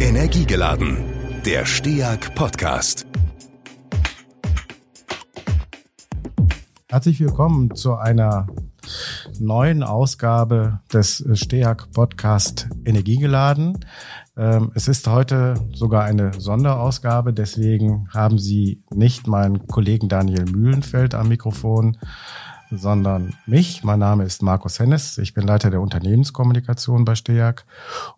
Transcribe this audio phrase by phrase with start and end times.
[0.00, 0.96] Energiegeladen,
[1.44, 3.06] der STEAG Podcast.
[6.88, 8.46] Herzlich willkommen zu einer
[9.38, 13.84] neuen Ausgabe des STEAG Podcast Energiegeladen.
[14.38, 21.14] Ähm, es ist heute sogar eine Sonderausgabe, deswegen haben Sie nicht meinen Kollegen Daniel Mühlenfeld
[21.14, 21.98] am Mikrofon,
[22.70, 23.84] sondern mich.
[23.84, 25.18] Mein Name ist Markus Hennes.
[25.18, 27.66] Ich bin Leiter der Unternehmenskommunikation bei STEAG.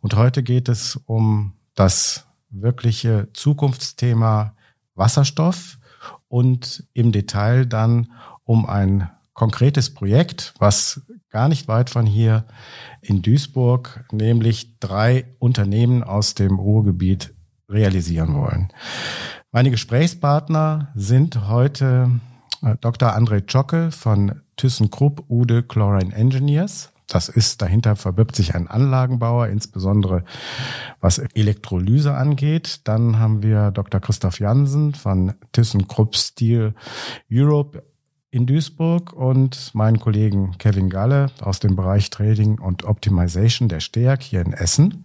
[0.01, 4.55] Und heute geht es um das wirkliche Zukunftsthema
[4.95, 5.79] Wasserstoff
[6.29, 8.13] und im Detail dann
[8.45, 12.45] um ein konkretes Projekt, was gar nicht weit von hier
[13.01, 17.35] in Duisburg, nämlich drei Unternehmen aus dem Ruhrgebiet
[17.69, 18.69] realisieren wollen.
[19.51, 22.11] Meine Gesprächspartner sind heute
[22.63, 23.17] äh, Dr.
[23.17, 26.92] André Zschocke von ThyssenKrupp Ude Chlorine Engineers.
[27.13, 30.25] Das ist, dahinter verbirgt sich ein Anlagenbauer, insbesondere
[30.99, 32.81] was Elektrolyse angeht.
[32.85, 34.01] Dann haben wir Dr.
[34.01, 36.75] Christoph Jansen von ThyssenKrupp Steel
[37.31, 37.83] Europe
[38.31, 44.23] in Duisburg und meinen Kollegen Kevin Galle aus dem Bereich Trading und Optimization der STEAG
[44.23, 45.05] hier in Essen.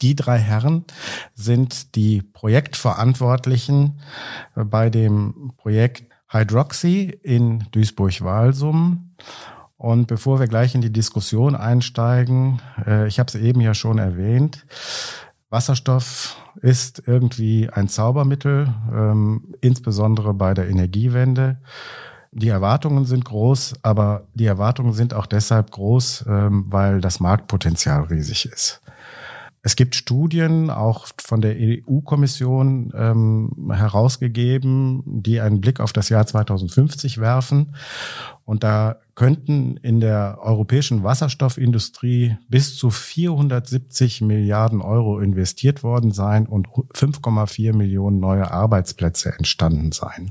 [0.00, 0.86] Die drei Herren
[1.34, 4.00] sind die Projektverantwortlichen
[4.54, 9.10] bei dem Projekt Hydroxy in Duisburg-Walsum.
[9.78, 13.98] Und bevor wir gleich in die Diskussion einsteigen, äh, ich habe es eben ja schon
[13.98, 14.66] erwähnt,
[15.50, 21.58] Wasserstoff ist irgendwie ein Zaubermittel, ähm, insbesondere bei der Energiewende.
[22.32, 28.02] Die Erwartungen sind groß, aber die Erwartungen sind auch deshalb groß, ähm, weil das Marktpotenzial
[28.04, 28.80] riesig ist.
[29.66, 36.24] Es gibt Studien, auch von der EU-Kommission ähm, herausgegeben, die einen Blick auf das Jahr
[36.24, 37.74] 2050 werfen.
[38.44, 46.46] Und da könnten in der europäischen Wasserstoffindustrie bis zu 470 Milliarden Euro investiert worden sein
[46.46, 50.30] und 5,4 Millionen neue Arbeitsplätze entstanden sein.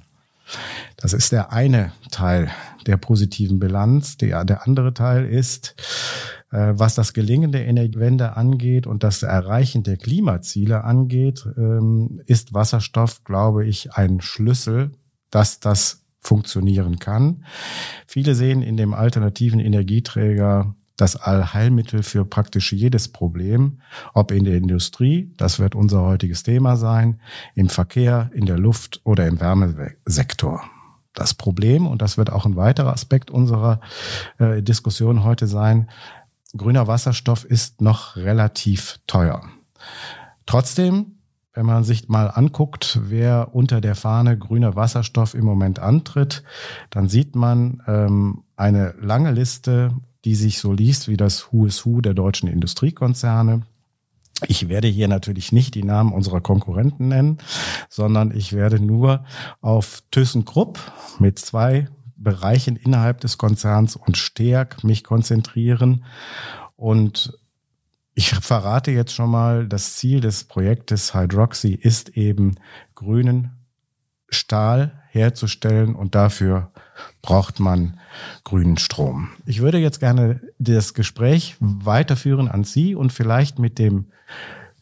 [0.98, 2.50] Das ist der eine Teil
[2.86, 4.18] der positiven Bilanz.
[4.18, 5.76] Der, der andere Teil ist,
[6.52, 12.54] äh, was das Gelingen der Energiewende angeht und das Erreichen der Klimaziele angeht, ähm, ist
[12.54, 14.92] Wasserstoff, glaube ich, ein Schlüssel,
[15.30, 17.46] dass das funktionieren kann.
[18.08, 23.82] Viele sehen in dem alternativen Energieträger das Allheilmittel für praktisch jedes Problem,
[24.14, 27.20] ob in der Industrie, das wird unser heutiges Thema sein,
[27.54, 30.64] im Verkehr, in der Luft oder im Wärmesektor.
[31.14, 33.80] Das Problem, und das wird auch ein weiterer Aspekt unserer
[34.38, 35.90] äh, Diskussion heute sein,
[36.56, 39.42] grüner Wasserstoff ist noch relativ teuer.
[40.46, 41.16] Trotzdem,
[41.54, 46.44] wenn man sich mal anguckt, wer unter der Fahne grüner Wasserstoff im Moment antritt,
[46.90, 49.94] dann sieht man ähm, eine lange Liste,
[50.26, 53.62] die sich so liest wie das Who is Who der deutschen Industriekonzerne.
[54.48, 57.38] Ich werde hier natürlich nicht die Namen unserer Konkurrenten nennen,
[57.90, 59.24] sondern ich werde nur
[59.62, 60.80] auf ThyssenKrupp
[61.20, 61.88] mit zwei
[62.18, 66.04] Bereichen innerhalb des Konzerns und Steag mich konzentrieren.
[66.76, 67.38] Und
[68.14, 72.56] ich verrate jetzt schon mal, das Ziel des Projektes Hydroxy ist eben
[72.94, 73.52] grünen
[74.30, 76.72] Stahl herzustellen und dafür
[77.22, 78.00] braucht man
[78.44, 79.30] grünen Strom.
[79.46, 84.08] Ich würde jetzt gerne das Gespräch weiterführen an Sie und vielleicht mit dem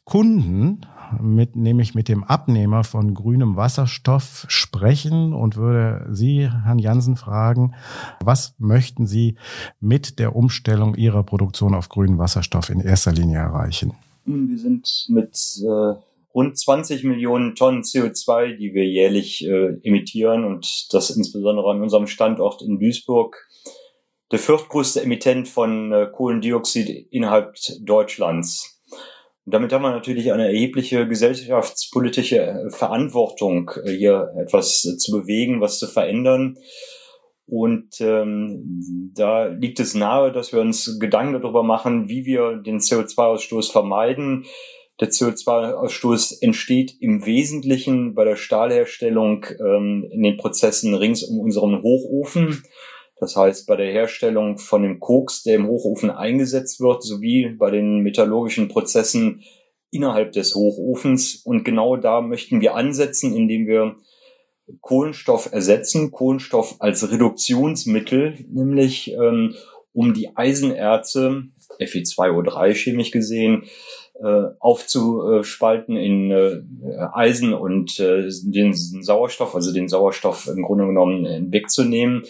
[0.04, 0.86] Kunden
[1.22, 7.76] mit, nämlich mit dem Abnehmer von grünem Wasserstoff sprechen und würde Sie, Herrn Jansen, fragen,
[8.22, 9.36] was möchten Sie
[9.80, 13.94] mit der Umstellung Ihrer Produktion auf grünen Wasserstoff in erster Linie erreichen?
[14.26, 15.94] Wir sind mit äh,
[16.34, 22.08] rund 20 Millionen Tonnen CO2, die wir jährlich äh, emittieren und das insbesondere an unserem
[22.08, 23.48] Standort in Duisburg,
[24.32, 28.82] der viertgrößte Emittent von äh, Kohlendioxid innerhalb Deutschlands.
[29.46, 35.62] Und damit haben wir natürlich eine erhebliche gesellschaftspolitische äh, Verantwortung, äh, hier etwas zu bewegen,
[35.62, 36.58] was zu verändern.
[37.46, 42.80] Und ähm, da liegt es nahe, dass wir uns Gedanken darüber machen, wie wir den
[42.80, 44.46] CO2-Ausstoß vermeiden.
[45.04, 51.84] Der CO2-Ausstoß entsteht im Wesentlichen bei der Stahlherstellung ähm, in den Prozessen rings um unseren
[51.84, 52.64] Hochofen.
[53.18, 57.70] Das heißt, bei der Herstellung von dem Koks, der im Hochofen eingesetzt wird, sowie bei
[57.70, 59.44] den metallurgischen Prozessen
[59.92, 61.42] innerhalb des Hochofens.
[61.44, 63.98] Und genau da möchten wir ansetzen, indem wir
[64.80, 69.54] Kohlenstoff ersetzen, Kohlenstoff als Reduktionsmittel, nämlich ähm,
[69.92, 71.44] um die Eisenerze,
[71.78, 73.66] Fe2O3 chemisch gesehen,
[74.22, 76.62] äh, aufzuspalten in äh,
[77.14, 82.24] Eisen und äh, den Sauerstoff, also den Sauerstoff im Grunde genommen wegzunehmen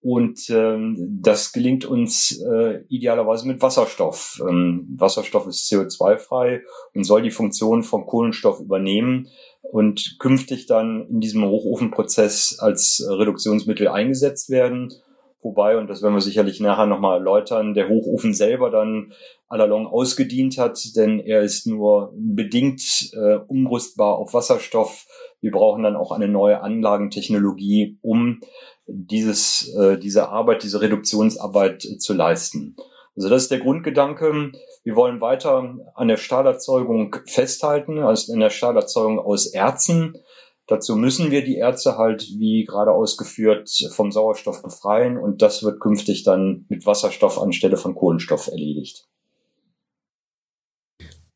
[0.00, 2.42] Und ähm, das gelingt uns
[2.88, 4.42] idealerweise mit Wasserstoff.
[4.48, 6.62] Ähm, Wasserstoff ist CO2-frei
[6.94, 9.28] und soll die Funktion vom Kohlenstoff übernehmen
[9.60, 14.94] und künftig dann in diesem Hochofenprozess als Reduktionsmittel eingesetzt werden.
[15.42, 19.12] Wobei, und das werden wir sicherlich nachher nochmal erläutern, der Hochofen selber dann
[19.48, 25.06] allalong ausgedient hat, denn er ist nur bedingt äh, umrüstbar auf Wasserstoff.
[25.40, 28.40] Wir brauchen dann auch eine neue Anlagentechnologie, um
[28.86, 32.76] dieses, äh, diese Arbeit, diese Reduktionsarbeit äh, zu leisten.
[33.16, 34.52] Also das ist der Grundgedanke.
[34.84, 40.14] Wir wollen weiter an der Stahlerzeugung festhalten, also in der Stahlerzeugung aus Erzen.
[40.70, 45.80] Dazu müssen wir die Erze halt, wie gerade ausgeführt, vom Sauerstoff befreien und das wird
[45.80, 49.08] künftig dann mit Wasserstoff anstelle von Kohlenstoff erledigt.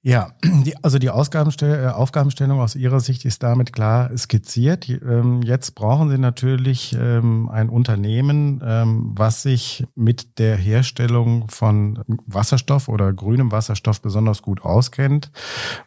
[0.06, 4.86] Ja, die, also die Ausgabenstell äh, Aufgabenstellung aus Ihrer Sicht ist damit klar skizziert.
[4.86, 12.04] Ähm, jetzt brauchen Sie natürlich ähm, ein Unternehmen, ähm, was sich mit der Herstellung von
[12.26, 15.32] Wasserstoff oder grünem Wasserstoff besonders gut auskennt,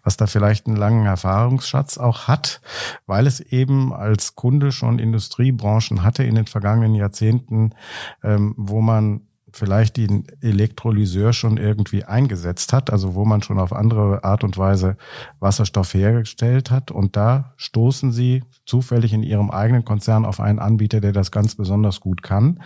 [0.04, 2.60] was da vielleicht einen langen Erfahrungsschatz auch hat,
[3.06, 7.76] weil es eben als Kunde schon Industriebranchen hatte in den vergangenen Jahrzehnten,
[8.24, 14.24] wo man vielleicht den Elektrolyseur schon irgendwie eingesetzt hat, also wo man schon auf andere
[14.24, 14.98] Art und Weise
[15.40, 16.92] Wasserstoff hergestellt hat.
[16.92, 21.56] Und da stoßen Sie zufällig in Ihrem eigenen Konzern auf einen Anbieter, der das ganz
[21.56, 22.62] besonders gut kann.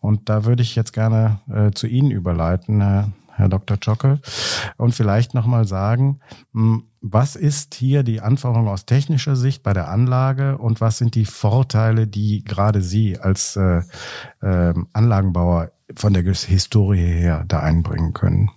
[0.00, 3.80] Und da würde ich jetzt gerne äh, zu Ihnen überleiten, Herr, Herr Dr.
[3.80, 4.20] Zschocke,
[4.76, 6.20] und vielleicht nochmal sagen,
[6.52, 11.14] hm, was ist hier die Anforderung aus technischer Sicht bei der Anlage und was sind
[11.14, 13.82] die Vorteile, die gerade Sie als äh,
[14.42, 18.50] äh, Anlagenbauer von der Historie her da einbringen können?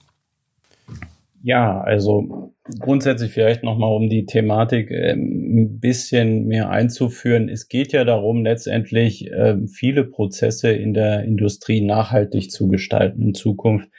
[1.46, 7.50] Ja, also grundsätzlich vielleicht nochmal, um die Thematik äh, ein bisschen mehr einzuführen.
[7.50, 13.34] Es geht ja darum, letztendlich äh, viele Prozesse in der Industrie nachhaltig zu gestalten, in
[13.34, 13.90] Zukunft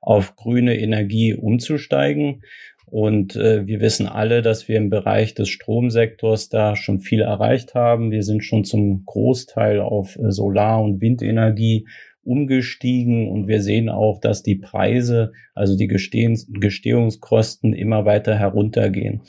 [0.00, 2.42] auf grüne Energie umzusteigen.
[2.86, 7.74] Und äh, wir wissen alle, dass wir im Bereich des Stromsektors da schon viel erreicht
[7.74, 8.12] haben.
[8.12, 11.88] Wir sind schon zum Großteil auf äh, Solar- und Windenergie
[12.24, 19.22] umgestiegen und wir sehen auch, dass die Preise, also die Gestehens Gestehungskosten immer weiter heruntergehen.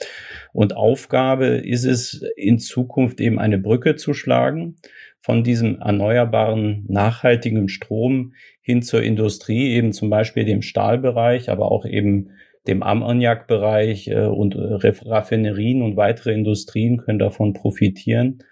[0.54, 4.76] Und Aufgabe ist es in Zukunft eben eine Brücke zu schlagen
[5.20, 11.86] von diesem erneuerbaren, nachhaltigen Strom hin zur Industrie, eben zum Beispiel dem Stahlbereich, aber auch
[11.86, 12.30] eben
[12.68, 18.44] dem Ammoniakbereich äh, und äh, Raffinerien und weitere Industrien können davon profitieren.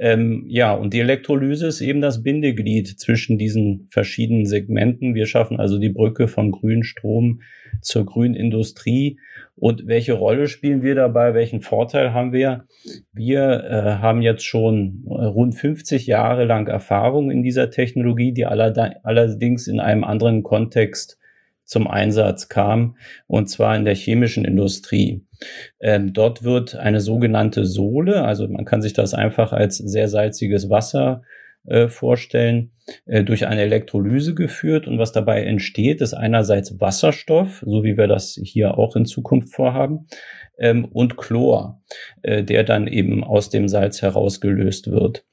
[0.00, 5.16] Ähm, ja, und die Elektrolyse ist eben das Bindeglied zwischen diesen verschiedenen Segmenten.
[5.16, 7.42] Wir schaffen also die Brücke von grünen Strom
[7.80, 9.18] zur grünen Industrie.
[9.56, 11.34] Und welche Rolle spielen wir dabei?
[11.34, 12.66] Welchen Vorteil haben wir?
[13.12, 18.46] Wir äh, haben jetzt schon äh, rund 50 Jahre lang Erfahrung in dieser Technologie, die
[18.46, 21.17] allerdings in einem anderen Kontext
[21.68, 25.24] zum Einsatz kam, und zwar in der chemischen Industrie.
[25.80, 30.70] Ähm, dort wird eine sogenannte Sohle, also man kann sich das einfach als sehr salziges
[30.70, 31.22] Wasser
[31.66, 32.70] äh, vorstellen,
[33.04, 34.86] äh, durch eine Elektrolyse geführt.
[34.86, 39.54] Und was dabei entsteht, ist einerseits Wasserstoff, so wie wir das hier auch in Zukunft
[39.54, 40.06] vorhaben,
[40.58, 41.82] ähm, und Chlor,
[42.22, 45.26] äh, der dann eben aus dem Salz herausgelöst wird.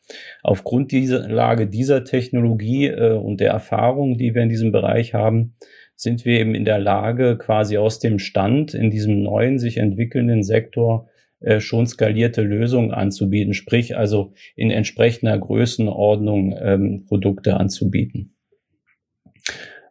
[0.43, 5.55] Aufgrund dieser Lage dieser Technologie äh, und der Erfahrung, die wir in diesem Bereich haben,
[5.95, 10.43] sind wir eben in der Lage, quasi aus dem Stand in diesem neuen, sich entwickelnden
[10.43, 11.07] Sektor
[11.39, 18.35] äh, schon skalierte Lösungen anzubieten, sprich also in entsprechender Größenordnung ähm, Produkte anzubieten.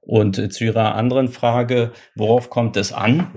[0.00, 3.28] Und äh, zu Ihrer anderen Frage, worauf kommt es an?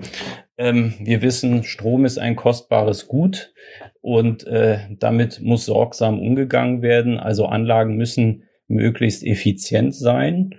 [0.58, 3.54] Ähm, wir wissen, Strom ist ein kostbares Gut
[4.00, 7.18] und äh, damit muss sorgsam umgegangen werden.
[7.18, 10.54] Also Anlagen müssen möglichst effizient sein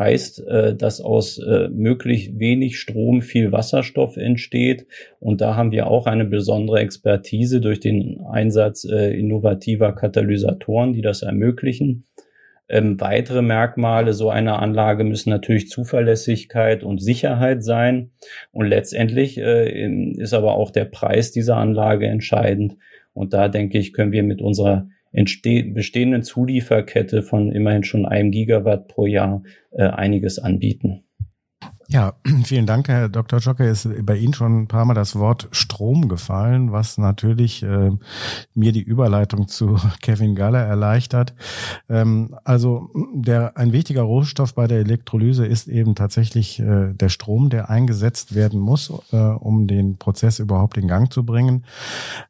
[0.00, 4.86] heißt, äh, dass aus äh, möglichst wenig Strom viel Wasserstoff entsteht.
[5.20, 11.02] Und da haben wir auch eine besondere Expertise durch den Einsatz äh, innovativer Katalysatoren, die
[11.02, 12.06] das ermöglichen.
[12.68, 18.12] Ähm, weitere Merkmale so einer Anlage müssen natürlich Zuverlässigkeit und Sicherheit sein.
[18.52, 19.86] Und letztendlich äh,
[20.16, 22.76] ist aber auch der Preis dieser Anlage entscheidend.
[23.12, 24.88] Und da denke ich, können wir mit unserer
[25.62, 31.04] bestehenden Zulieferkette von immerhin schon einem Gigawatt pro Jahr äh, einiges anbieten.
[31.92, 33.40] Ja, vielen Dank, Herr Dr.
[33.40, 33.66] Jocke.
[33.66, 37.90] Ist bei Ihnen schon ein paar Mal das Wort Strom gefallen, was natürlich äh,
[38.54, 41.34] mir die Überleitung zu Kevin Galler erleichtert.
[41.88, 47.50] Ähm, also der ein wichtiger Rohstoff bei der Elektrolyse ist eben tatsächlich äh, der Strom,
[47.50, 51.64] der eingesetzt werden muss, äh, um den Prozess überhaupt in Gang zu bringen.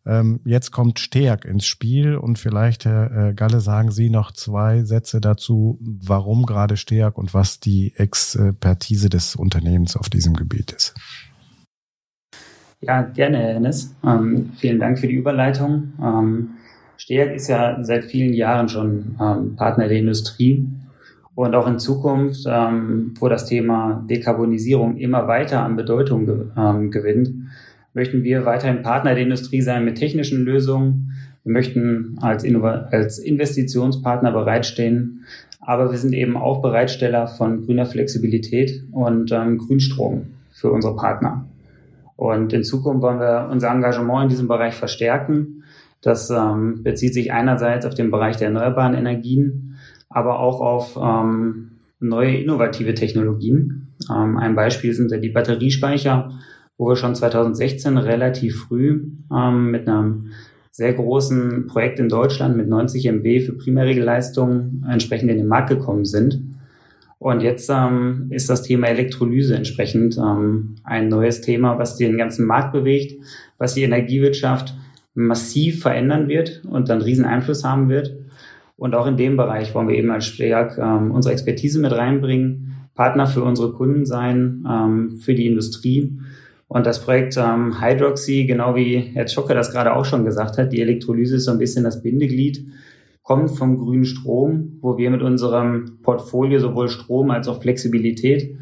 [0.06, 4.84] Ähm, jetzt kommt Steag ins Spiel und vielleicht, Herr äh, Galle, sagen Sie noch zwei
[4.84, 9.36] Sätze dazu, warum gerade Steag und was die Expertise des
[9.96, 10.94] auf diesem Gebiet ist.
[12.80, 13.94] Ja, gerne, Herr Hennes.
[14.04, 15.92] Ähm, vielen Dank für die Überleitung.
[16.02, 16.50] Ähm,
[16.96, 20.66] Steag ist ja seit vielen Jahren schon ähm, Partner der Industrie
[21.34, 26.90] und auch in Zukunft, ähm, wo das Thema Dekarbonisierung immer weiter an Bedeutung ge ähm,
[26.90, 27.30] gewinnt,
[27.94, 31.12] möchten wir weiterhin Partner der Industrie sein mit technischen Lösungen.
[31.44, 35.24] Wir möchten als, als Investitionspartner bereitstehen,
[35.60, 41.46] aber wir sind eben auch Bereitsteller von grüner Flexibilität und ähm, Grünstrom für unsere Partner.
[42.16, 45.64] Und in Zukunft wollen wir unser Engagement in diesem Bereich verstärken.
[46.02, 49.76] Das ähm, bezieht sich einerseits auf den Bereich der erneuerbaren Energien,
[50.08, 53.88] aber auch auf ähm, neue innovative Technologien.
[54.10, 56.32] Ähm, ein Beispiel sind die Batteriespeicher,
[56.78, 59.02] wo wir schon 2016 relativ früh
[59.32, 60.30] ähm, mit einem
[60.70, 66.04] sehr großen Projekt in Deutschland mit 90 MW für Primärregelleistungen entsprechend in den Markt gekommen
[66.04, 66.42] sind.
[67.18, 72.46] Und jetzt ähm, ist das Thema Elektrolyse entsprechend ähm, ein neues Thema, was den ganzen
[72.46, 73.20] Markt bewegt,
[73.58, 74.74] was die Energiewirtschaft
[75.14, 78.16] massiv verändern wird und dann riesen Einfluss haben wird.
[78.76, 82.88] Und auch in dem Bereich wollen wir eben als Stärk ähm, unsere Expertise mit reinbringen,
[82.94, 86.18] Partner für unsere Kunden sein, ähm, für die Industrie
[86.70, 90.72] und das Projekt ähm, Hydroxy, genau wie Herr Zschocke das gerade auch schon gesagt hat,
[90.72, 92.64] die Elektrolyse ist so ein bisschen das Bindeglied,
[93.24, 98.56] kommt vom grünen Strom, wo wir mit unserem Portfolio sowohl Strom als auch Flexibilität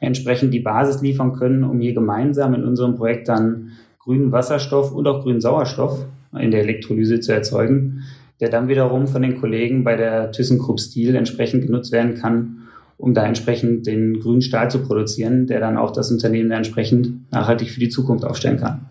[0.00, 5.08] entsprechend die Basis liefern können, um hier gemeinsam in unserem Projekt dann grünen Wasserstoff und
[5.08, 6.04] auch grünen Sauerstoff
[6.38, 8.02] in der Elektrolyse zu erzeugen,
[8.40, 12.63] der dann wiederum von den Kollegen bei der ThyssenKrupp Steel entsprechend genutzt werden kann,
[12.96, 17.70] um da entsprechend den grünen Stahl zu produzieren, der dann auch das Unternehmen entsprechend nachhaltig
[17.70, 18.86] für die Zukunft aufstellen kann.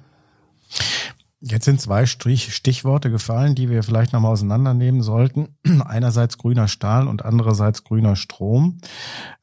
[1.46, 5.50] Jetzt sind zwei Stichworte gefallen, die wir vielleicht nochmal auseinandernehmen sollten.
[5.86, 8.78] Einerseits grüner Stahl und andererseits grüner Strom.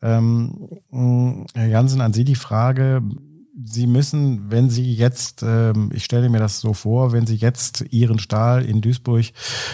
[0.00, 0.70] Ähm,
[1.52, 3.02] Herr Jansen, an Sie die Frage,
[3.64, 7.84] Sie müssen, wenn Sie jetzt, ähm, ich stelle mir das so vor, wenn Sie jetzt
[7.90, 9.26] Ihren Stahl in Duisburg,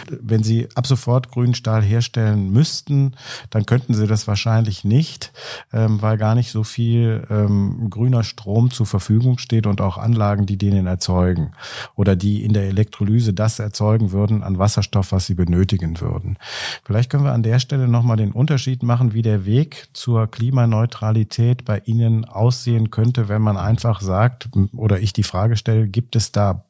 [0.09, 3.13] wenn Sie ab sofort grünen Stahl herstellen müssten,
[3.51, 5.33] dann könnten Sie das wahrscheinlich nicht,
[5.73, 10.47] ähm, weil gar nicht so viel ähm, grüner Strom zur Verfügung steht und auch Anlagen,
[10.47, 11.53] die den erzeugen
[11.95, 16.39] oder die in der Elektrolyse das erzeugen würden an Wasserstoff, was Sie benötigen würden.
[16.83, 21.65] Vielleicht können wir an der Stelle nochmal den Unterschied machen, wie der Weg zur Klimaneutralität
[21.65, 26.33] bei Ihnen aussehen könnte, wenn man einfach sagt oder ich die Frage stelle, gibt es
[26.33, 26.65] da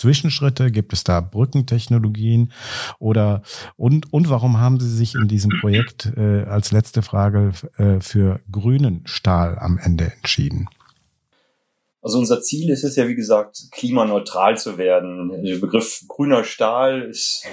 [0.00, 0.70] Zwischenschritte?
[0.70, 2.52] Gibt es da Brückentechnologien?
[2.98, 3.42] Oder
[3.76, 8.40] und, und warum haben Sie sich in diesem Projekt äh, als letzte Frage äh, für
[8.50, 10.68] grünen Stahl am Ende entschieden?
[12.02, 15.42] Also unser Ziel ist es ja, wie gesagt, klimaneutral zu werden.
[15.44, 17.44] Der Begriff grüner Stahl ist,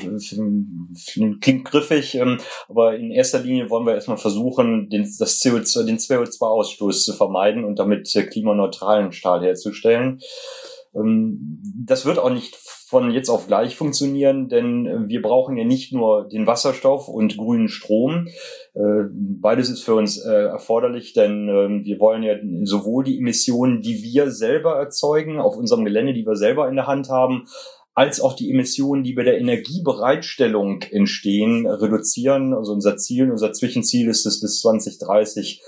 [1.41, 2.37] klingt griffig, ähm,
[2.69, 7.65] aber in erster Linie wollen wir erstmal versuchen, den, das CO2, den CO2-Ausstoß zu vermeiden
[7.65, 10.21] und damit klimaneutralen Stahl herzustellen.
[10.97, 15.65] Ähm, das wird auch nicht von jetzt auf gleich funktionieren, denn äh, wir brauchen ja
[15.65, 18.27] nicht nur den Wasserstoff und grünen Strom.
[18.73, 23.81] Äh, beides ist für uns äh, erforderlich, denn ähm, wir wollen ja sowohl die Emissionen,
[23.81, 27.45] die wir selber erzeugen auf unserem Gelände, die wir selber in der Hand haben,
[27.93, 32.53] als auch die Emissionen, die bei der Energiebereitstellung entstehen, reduzieren.
[32.53, 35.61] Also unser Ziel, unser Zwischenziel ist es bis 2030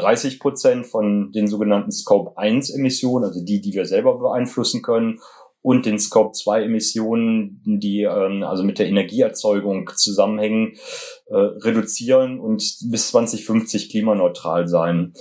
[0.00, 5.20] 30 Prozent von den sogenannten Scope 1 Emissionen, also die, die wir selber beeinflussen können,
[5.62, 10.74] und den Scope 2 Emissionen, die ähm, also mit der Energieerzeugung zusammenhängen,
[11.26, 15.12] äh, reduzieren und bis 2050 klimaneutral sein.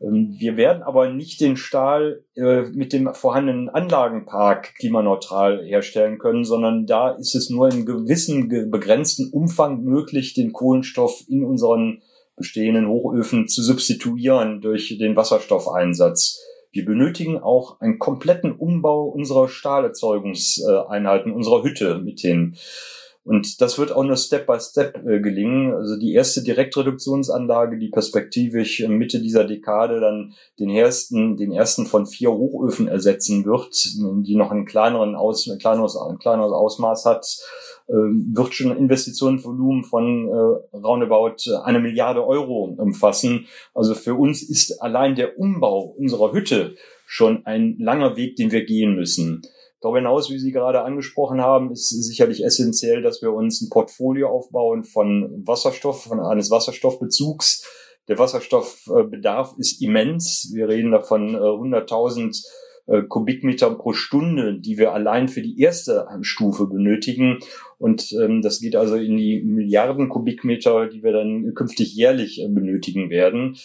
[0.00, 6.44] Ähm, wir werden aber nicht den Stahl äh, mit dem vorhandenen Anlagenpark klimaneutral herstellen können,
[6.44, 12.02] sondern da ist es nur in gewissen begrenzten Umfang möglich, den Kohlenstoff in unseren
[12.40, 16.40] bestehenden Hochöfen zu substituieren durch den Wasserstoffeinsatz.
[16.72, 22.56] Wir benötigen auch einen kompletten Umbau unserer Stahlerzeugungseinheiten, unserer Hütte mit den
[23.24, 25.74] Und das wird auch nur Step by Step äh, gelingen.
[25.74, 32.06] Also die erste Direktreduktionsanlage, die perspektivisch Mitte dieser Dekade dann den ersten, den ersten von
[32.06, 33.84] vier Hochöfen ersetzen wird,
[34.26, 37.26] die noch einen kleineren Aus, ein kleineres, ein kleineres Ausmaß hat,
[37.92, 43.46] wird schon ein Investitionsvolumen von äh, roundabout eine Milliarde Euro umfassen.
[43.74, 48.64] Also für uns ist allein der Umbau unserer Hütte schon ein langer Weg, den wir
[48.64, 49.42] gehen müssen.
[49.80, 54.28] Darüber hinaus, wie Sie gerade angesprochen haben, ist sicherlich essentiell, dass wir uns ein Portfolio
[54.28, 57.66] aufbauen von Wasserstoff, von eines Wasserstoffbezugs.
[58.06, 60.52] Der Wasserstoffbedarf ist immens.
[60.54, 62.44] Wir reden davon 100.000
[62.86, 67.38] äh, äh, Kubikmeter pro Stunde, die wir allein für die erste Stufe benötigen.
[67.80, 72.48] Und ähm, das geht also in die Milliarden Kubikmeter, die wir dann künftig jährlich äh,
[72.48, 73.56] benötigen werden.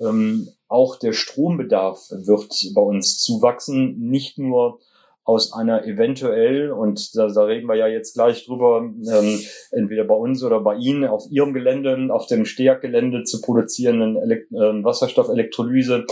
[0.00, 4.80] Ähm, auch der Strombedarf wird bei uns zuwachsen, nicht nur
[5.24, 9.40] aus einer eventuell, und da, da reden wir ja jetzt gleich drüber, ähm,
[9.70, 14.50] entweder bei uns oder bei Ihnen auf Ihrem Gelände, auf dem Steag-Gelände zu produzierenden Elekt
[14.50, 16.06] äh, Wasserstoffelektrolyse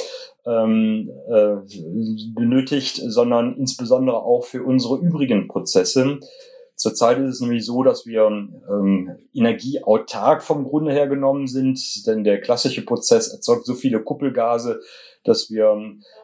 [0.46, 1.56] ähm, äh,
[2.36, 6.20] benötigt, sondern insbesondere auch für unsere übrigen Prozesse.
[6.80, 12.24] Zurzeit ist es nämlich so, dass wir ähm, energieautark vom Grunde her genommen sind, denn
[12.24, 14.80] der klassische Prozess erzeugt so viele Kuppelgase,
[15.22, 15.76] dass wir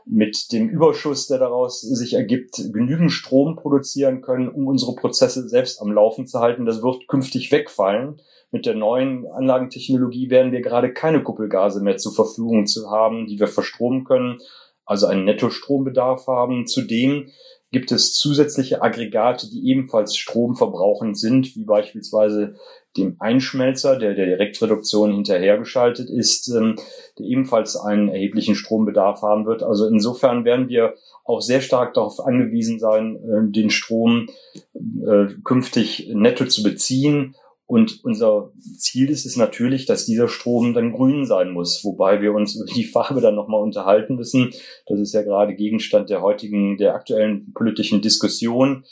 [0.06, 5.82] mit dem Überschuss, der daraus sich ergibt, genügend Strom produzieren können, um unsere Prozesse selbst
[5.82, 6.64] am Laufen zu halten.
[6.64, 8.18] Das wird künftig wegfallen.
[8.50, 13.38] Mit der neuen Anlagentechnologie werden wir gerade keine Kuppelgase mehr zur Verfügung zu haben, die
[13.38, 14.38] wir verstromen können,
[14.86, 16.66] also einen Nettostrombedarf haben.
[16.66, 17.28] Zudem
[17.72, 22.54] gibt es zusätzliche Aggregate, die ebenfalls stromverbrauchend sind, wie beispielsweise
[22.96, 26.76] dem Einschmelzer, der der Direktreduktion hinterhergeschaltet ist, ähm,
[27.18, 29.62] der ebenfalls einen erheblichen Strombedarf haben wird.
[29.62, 30.94] Also insofern werden wir
[31.24, 34.28] auch sehr stark darauf angewiesen sein, äh, den Strom
[34.74, 40.92] äh, künftig netto zu beziehen und unser Ziel ist es natürlich, dass dieser Strom dann
[40.92, 44.52] grün sein muss, wobei wir uns über die Farbe dann nochmal unterhalten müssen.
[44.86, 48.84] Das ist ja gerade Gegenstand der heutigen, der aktuellen politischen Diskussion,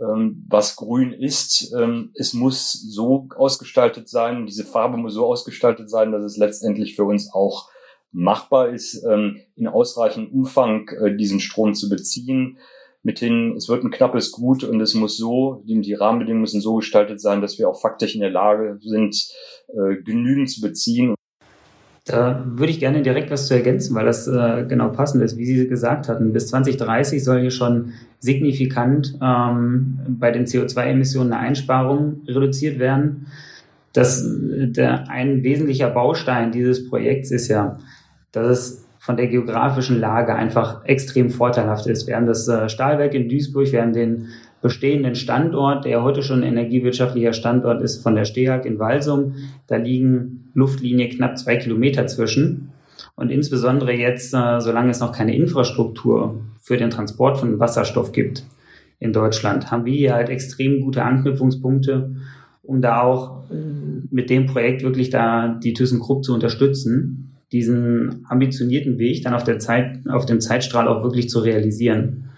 [0.00, 1.72] ähm, was grün ist.
[1.78, 6.96] Ähm, es muss so ausgestaltet sein, diese Farbe muss so ausgestaltet sein, dass es letztendlich
[6.96, 7.70] für uns auch
[8.10, 12.58] machbar ist, ähm, in ausreichendem Umfang äh, diesen Strom zu beziehen
[13.06, 17.20] mithin, es wird ein knappes Gut und es muss so, die, Rahmenbedingungen müssen so gestaltet
[17.20, 19.16] sein, dass wir auch faktisch in der Lage sind,
[19.68, 21.14] äh, genügend zu beziehen.
[22.04, 25.46] Da würde ich gerne direkt was zu ergänzen, weil das äh, genau passend ist, wie
[25.46, 26.32] Sie gesagt hatten.
[26.32, 33.28] Bis 2030 soll hier schon signifikant ähm, bei den CO2-Emissionen eine Einsparung reduziert werden.
[33.92, 37.78] Das, der, ein wesentlicher Baustein dieses Projekts ist ja,
[38.32, 42.08] dass es von der geografischen Lage einfach extrem vorteilhaft ist.
[42.08, 46.42] Wir haben das äh, Stahlwerk in Duisburg, wir haben den bestehenden Standort, der heute schon
[46.42, 49.34] energiewirtschaftlicher Standort ist, von der STEAG in Walsum.
[49.68, 52.72] Da liegen Luftlinie knapp zwei Kilometer zwischen.
[53.14, 58.42] Und insbesondere jetzt, äh, solange es noch keine Infrastruktur für den Transport von Wasserstoff gibt
[58.98, 62.10] in Deutschland, haben wir hier halt extrem gute Anknüpfungspunkte,
[62.64, 63.54] um da auch äh,
[64.10, 69.58] mit dem Projekt wirklich da die ThyssenKrupp zu unterstützen diesen ambitionierten Weg dann auf, der
[69.58, 72.30] Zeit, auf dem Zeitstrahl auch wirklich zu realisieren.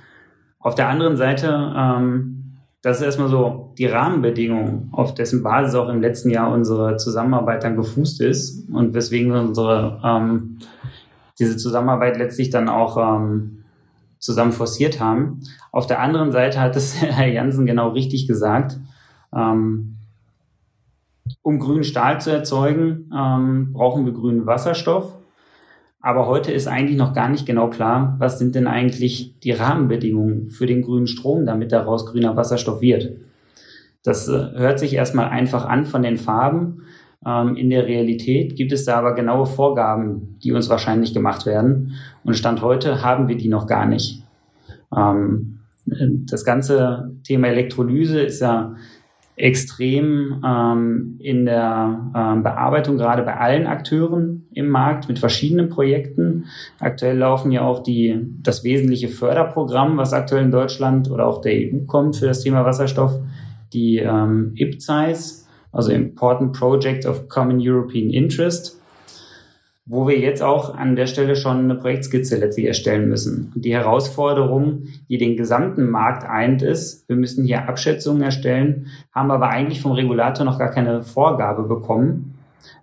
[0.59, 5.89] Auf der anderen Seite, ähm, das ist erstmal so die Rahmenbedingungen, auf dessen Basis auch
[5.89, 10.59] im letzten Jahr unsere Zusammenarbeit dann gefußt ist und weswegen unsere ähm,
[11.39, 13.65] diese Zusammenarbeit letztlich dann auch ähm,
[14.19, 15.43] zusammen forciert haben.
[15.71, 18.79] Auf der anderen Seite hat es Herr Jansen genau richtig gesagt.
[19.35, 19.98] Ähm,
[21.43, 25.17] um grünen Stahl zu erzeugen, ähm, brauchen wir grünen Wasserstoff.
[26.01, 30.47] Aber heute ist eigentlich noch gar nicht genau klar, was sind denn eigentlich die Rahmenbedingungen
[30.49, 33.17] für den grünen Strom, damit daraus grüner Wasserstoff wird.
[34.05, 36.83] Das äh, hört sich erstmal einfach an von den Farben.
[37.27, 41.95] Ähm, in der Realität gibt es da aber genaue Vorgaben, die uns wahrscheinlich gemacht werden.
[42.25, 44.23] Und Stand heute haben wir die noch gar nicht.
[44.97, 48.77] Ähm, das ganze Thema Elektrolyse ist ja
[49.39, 56.47] extrem ähm, in der ähm, Bearbeitung, gerade bei allen Akteuren im Markt mit verschiedenen Projekten.
[56.81, 61.53] Aktuell laufen ja auch die, das wesentliche Förderprogramm, was aktuell in Deutschland oder auch der
[61.53, 63.19] EU kommt für das Thema Wasserstoff,
[63.73, 68.78] die ähm, IPCEIS, also Important Project of Common European Interest
[69.91, 73.53] wo wir jetzt auch an der Stelle schon eine Projektskizze letztlich erstellen müssen.
[73.57, 79.49] Die Herausforderung, die den gesamten Markt eint, ist, wir müssen hier Abschätzungen erstellen, haben aber
[79.49, 82.35] eigentlich vom Regulator noch gar keine Vorgabe bekommen,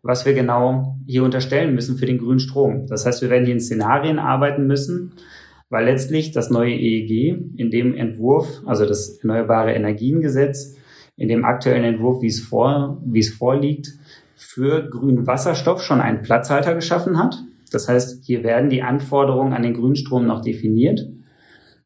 [0.02, 2.88] was wir genau hier unterstellen müssen für den grünen Strom.
[2.88, 5.14] Das heißt, wir werden hier in Szenarien arbeiten müssen,
[5.70, 10.76] weil letztlich das neue EEG in dem Entwurf, also das Erneuerbare Energiengesetz,
[11.18, 13.94] in dem aktuellen Entwurf, wie es vor, wie es vorliegt,
[14.46, 17.44] für grünen Wasserstoff schon einen Platzhalter geschaffen hat.
[17.72, 21.08] Das heißt, hier werden die Anforderungen an den Grünstrom noch definiert.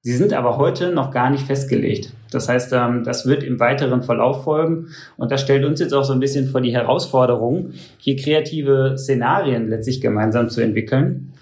[0.02, 2.14] Sie sind aber heute noch gar nicht festgelegt.
[2.32, 4.88] Das heißt, ähm, das wird im weiteren Verlauf folgen.
[5.18, 9.68] Und das stellt uns jetzt auch so ein bisschen vor die Herausforderung, hier kreative Szenarien
[9.68, 11.34] letztlich gemeinsam zu entwickeln.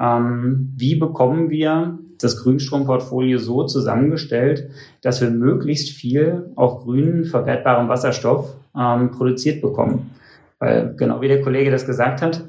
[0.00, 4.70] Ähm, wie bekommen wir das Grünstromportfolio so zusammengestellt,
[5.02, 10.10] dass wir möglichst viel auch grünen, verwertbaren Wasserstoff ähm, produziert bekommen?
[10.58, 12.44] Weil genau wie der Kollege das gesagt hat,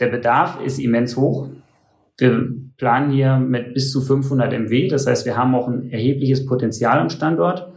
[0.00, 1.48] der Bedarf ist immens hoch.
[2.18, 4.88] Wir planen hier mit bis zu 500 MW.
[4.88, 7.72] Das heißt, wir haben auch ein erhebliches Potenzial am Standort,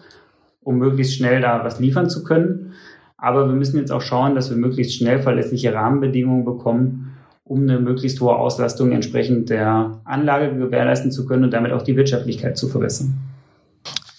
[0.61, 2.73] um möglichst schnell da was liefern zu können.
[3.17, 7.79] Aber wir müssen jetzt auch schauen, dass wir möglichst schnell verlässliche Rahmenbedingungen bekommen, um eine
[7.79, 12.67] möglichst hohe Auslastung entsprechend der Anlage gewährleisten zu können und damit auch die Wirtschaftlichkeit zu
[12.67, 13.13] verbessern.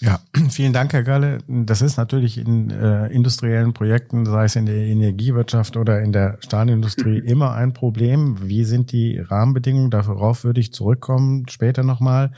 [0.01, 1.39] Ja, vielen Dank, Herr Galle.
[1.49, 6.37] Das ist natürlich in äh, industriellen Projekten, sei es in der Energiewirtschaft oder in der
[6.41, 8.37] Stahlindustrie, immer ein Problem.
[8.43, 9.91] Wie sind die Rahmenbedingungen?
[9.91, 12.33] Darauf würde ich zurückkommen später nochmal.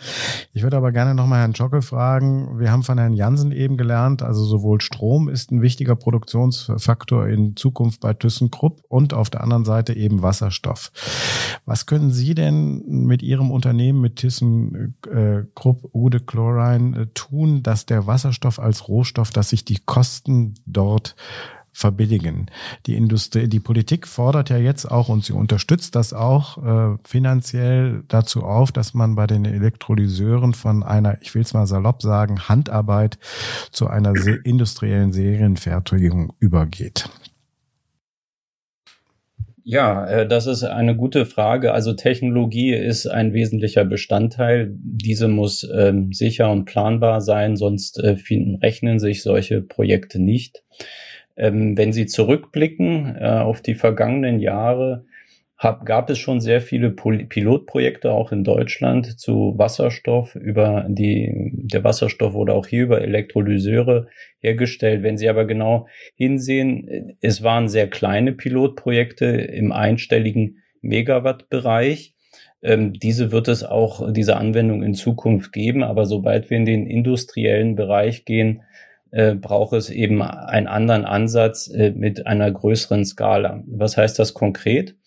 [0.53, 2.61] Ich würde aber gerne nochmal Herrn Schocke fragen.
[2.61, 7.57] Wir haben von Herrn Jansen eben gelernt, also sowohl Strom ist ein wichtiger Produktionsfaktor in
[7.57, 10.93] Zukunft bei ThyssenKrupp und auf der anderen Seite eben Wasserstoff.
[11.65, 17.48] Was können Sie denn mit Ihrem Unternehmen, mit ThyssenKrupp Ude Chlorine äh, tun?
[17.49, 21.17] Tun, dass der Wasserstoff als Rohstoff, dass sich die Kosten dort
[21.73, 22.47] verbilligen.
[22.87, 28.03] Die Industrie, die Politik fordert ja jetzt auch und sie unterstützt das auch äh, finanziell
[28.09, 32.49] dazu auf, dass man bei den Elektrolyseuren von einer, ich will es mal salopp sagen,
[32.49, 33.19] Handarbeit
[33.71, 34.13] zu einer
[34.45, 37.09] industriellen Serienfertigung übergeht.
[39.71, 41.75] Ja, äh, das ist eine gute Frage.
[41.75, 44.71] Also Technologie ist ein wesentlicher Bestandteil.
[44.73, 48.17] Diese muss ähm, sicher und planbar sein, sonst äh,
[48.63, 50.65] rechnen sich solche Projekte nicht.
[51.37, 55.05] Ähm, wenn Sie zurückblicken äh, auf die vergangenen Jahre,
[55.59, 61.51] hab, gab es schon sehr viele Pol Pilotprojekte auch in Deutschland zu Wasserstoff über die,
[61.53, 64.07] der Wasserstoff wurde auch hier über Elektrolyseure
[64.39, 65.03] hergestellt.
[65.03, 72.15] Wenn Sie aber genau hinsehen, es waren sehr kleine Pilotprojekte im einstelligen Megawatt-Bereich.
[72.63, 75.83] Ähm, diese wird es auch, diese Anwendung in Zukunft geben.
[75.83, 78.63] Aber sobald wir in den industriellen Bereich gehen,
[79.11, 83.65] äh, braucht es eben einen anderen Ansatz äh, mit einer größeren Skala.
[83.67, 84.98] Was heißt das konkret?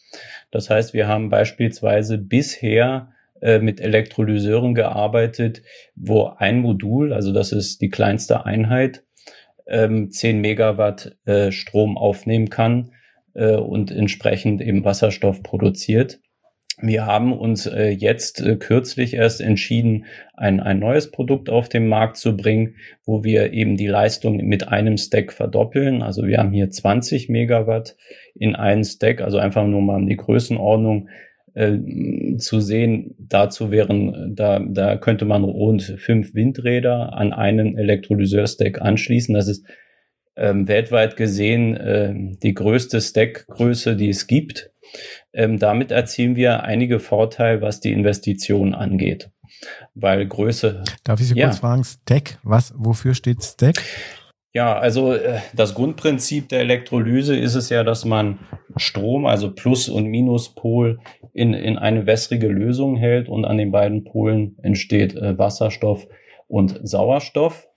[0.51, 3.11] Das heißt, wir haben beispielsweise bisher
[3.41, 5.63] äh, mit Elektrolyseuren gearbeitet,
[5.95, 9.03] wo ein Modul, also das ist die kleinste Einheit,
[9.67, 12.91] ähm, 10 Megawatt äh, Strom aufnehmen kann
[13.33, 16.20] äh, und entsprechend eben Wasserstoff produziert.
[16.81, 21.87] Wir haben uns äh, jetzt äh, kürzlich erst entschieden, ein, ein neues Produkt auf den
[21.87, 26.01] Markt zu bringen, wo wir eben die Leistung mit einem Stack verdoppeln.
[26.01, 27.95] Also wir haben hier 20 Megawatt
[28.33, 31.09] in einen Stack, also einfach nur mal um die Größenordnung
[31.53, 31.77] äh,
[32.37, 33.15] zu sehen.
[33.19, 39.35] Dazu wären, da, da könnte man rund fünf Windräder an einen Elektrolyseur-Stack anschließen.
[39.35, 39.65] Das ist
[40.35, 44.71] ähm, weltweit gesehen äh, die größte Stackgröße, die es gibt.
[45.33, 49.29] Ähm, damit erzielen wir einige Vorteile, was die Investition angeht.
[49.95, 50.83] Weil Größe.
[51.03, 51.47] Darf ich Sie ja.
[51.47, 53.81] kurz fragen, Stack, was, wofür steht Stack?
[54.53, 58.39] Ja, also äh, das Grundprinzip der Elektrolyse ist es ja, dass man
[58.75, 60.99] Strom, also Plus- und Minuspol,
[61.33, 66.05] in, in eine wässrige Lösung hält und an den beiden Polen entsteht äh, Wasserstoff
[66.47, 67.69] und Sauerstoff.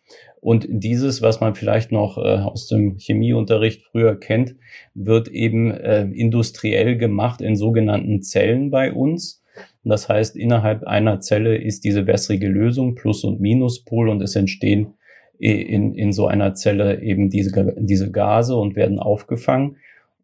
[0.44, 4.56] Und dieses, was man vielleicht noch äh, aus dem Chemieunterricht früher kennt,
[4.92, 9.42] wird eben äh, industriell gemacht in sogenannten Zellen bei uns.
[9.84, 14.92] Das heißt, innerhalb einer Zelle ist diese wässrige Lösung Plus- und Minuspol und es entstehen
[15.38, 19.76] in, in so einer Zelle eben diese, diese Gase und werden aufgefangen.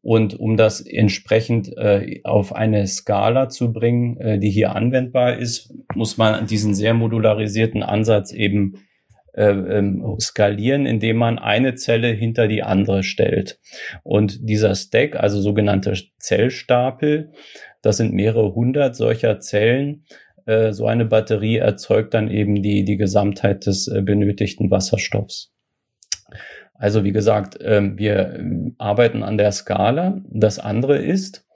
[0.02, 5.72] Und um das entsprechend äh, auf eine Skala zu bringen, äh, die hier anwendbar ist,
[5.94, 8.89] muss man diesen sehr modularisierten Ansatz eben äh,
[10.19, 13.59] skalieren, indem man eine Zelle hinter die andere stellt.
[14.03, 17.31] Und dieser Stack, also sogenannte Zellstapel,
[17.83, 20.05] das sind mehrere hundert solcher Zellen.
[20.47, 25.53] Äh, so eine Batterie erzeugt dann eben die, die Gesamtheit des äh, benötigten Wasserstoffs.
[26.75, 28.43] Also wie gesagt, ähm, wir
[28.79, 30.23] arbeiten an der Skala.
[30.31, 31.47] Das andere ist,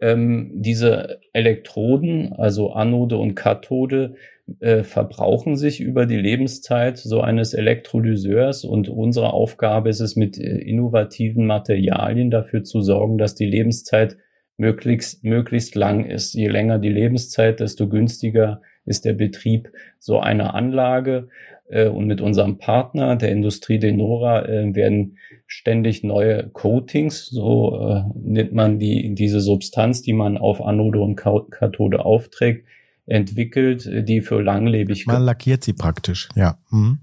[0.00, 4.14] ähm, diese Elektroden, also Anode und Kathode,
[4.60, 10.38] äh, verbrauchen sich über die Lebenszeit so eines Elektrolyseurs und unsere Aufgabe ist es, mit
[10.38, 14.16] äh, innovativen Materialien dafür zu sorgen, dass die Lebenszeit
[14.56, 16.34] möglichst, möglichst lang ist.
[16.34, 21.28] Je länger die Lebenszeit, desto günstiger ist der Betrieb so einer Anlage.
[21.68, 28.78] Äh, und mit unserem Partner, der Industrie Denora, werden ständig neue Coatings, so nennt man
[28.78, 32.64] die, diese Substanz, die man auf Anode und Kathode aufträgt,
[33.06, 35.14] entwickelt, die für Langlebigkeit.
[35.14, 36.58] Man lackiert sie praktisch, ja.
[36.70, 37.00] Mhm.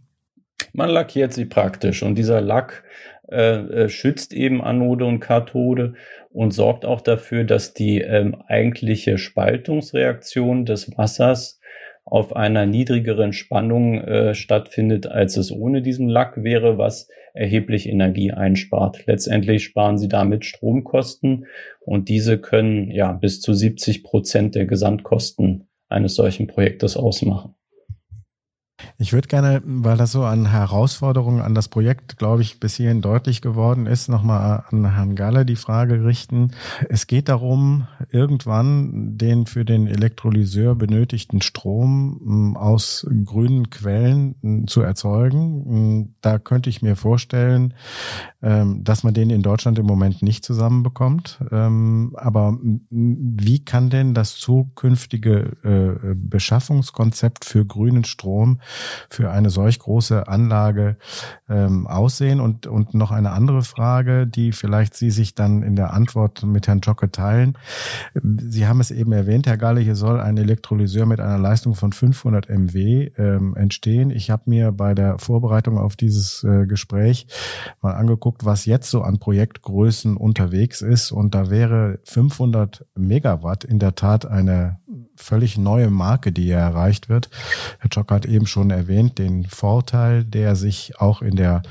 [0.73, 2.83] Man lackiert sie praktisch und dieser Lack
[3.31, 5.93] äh, äh, schützt eben Anode und Kathode
[6.31, 11.59] und sorgt auch dafür, dass die ähm, eigentliche Spaltungsreaktion des Wassers
[12.05, 18.31] auf einer niedrigeren Spannung äh, stattfindet, als es ohne diesen Lack wäre, was erheblich Energie
[18.31, 19.05] einspart.
[19.05, 21.45] Letztendlich sparen Sie damit Stromkosten
[21.81, 27.55] und diese können ja bis zu 70 Prozent der Gesamtkosten eines solchen Projektes ausmachen.
[28.97, 33.01] Ich würde gerne, weil das so an Herausforderungen an das Projekt, glaube ich, bis hierhin
[33.01, 36.51] deutlich geworden ist, nochmal an Herrn Galle die Frage richten.
[36.89, 44.67] Es geht darum, irgendwann den für den Elektrolyseur benötigten Strom hm, aus grünen Quellen hm,
[44.67, 45.65] zu erzeugen.
[45.65, 47.73] Hm, da könnte ich mir vorstellen,
[48.41, 51.39] ähm, dass man den in Deutschland im Moment nicht zusammenbekommt.
[51.51, 52.57] Ähm, aber
[52.89, 58.59] wie kann denn das zukünftige äh, Beschaffungskonzept für grünen Strom
[59.09, 60.97] für eine solch große Anlage
[61.49, 62.39] ähm, aussehen?
[62.39, 66.67] Und, und noch eine andere Frage, die vielleicht Sie sich dann in der Antwort mit
[66.67, 67.57] Herrn Jocke teilen.
[68.23, 71.91] Sie haben es eben erwähnt, Herr Galle, hier soll ein Elektrolyseur mit einer Leistung von
[71.91, 74.11] 500 MW ähm, entstehen.
[74.11, 77.27] Ich habe mir bei der Vorbereitung auf dieses äh, Gespräch
[77.81, 81.11] mal angeguckt, was jetzt so an Projektgrößen unterwegs ist.
[81.11, 84.79] Und da wäre 500 Megawatt in der Tat eine
[85.21, 87.29] völlig neue Marke, die hier erreicht wird.
[87.79, 91.61] Herr Jock hat eben schon erwähnt, den Vorteil, der sich auch in der,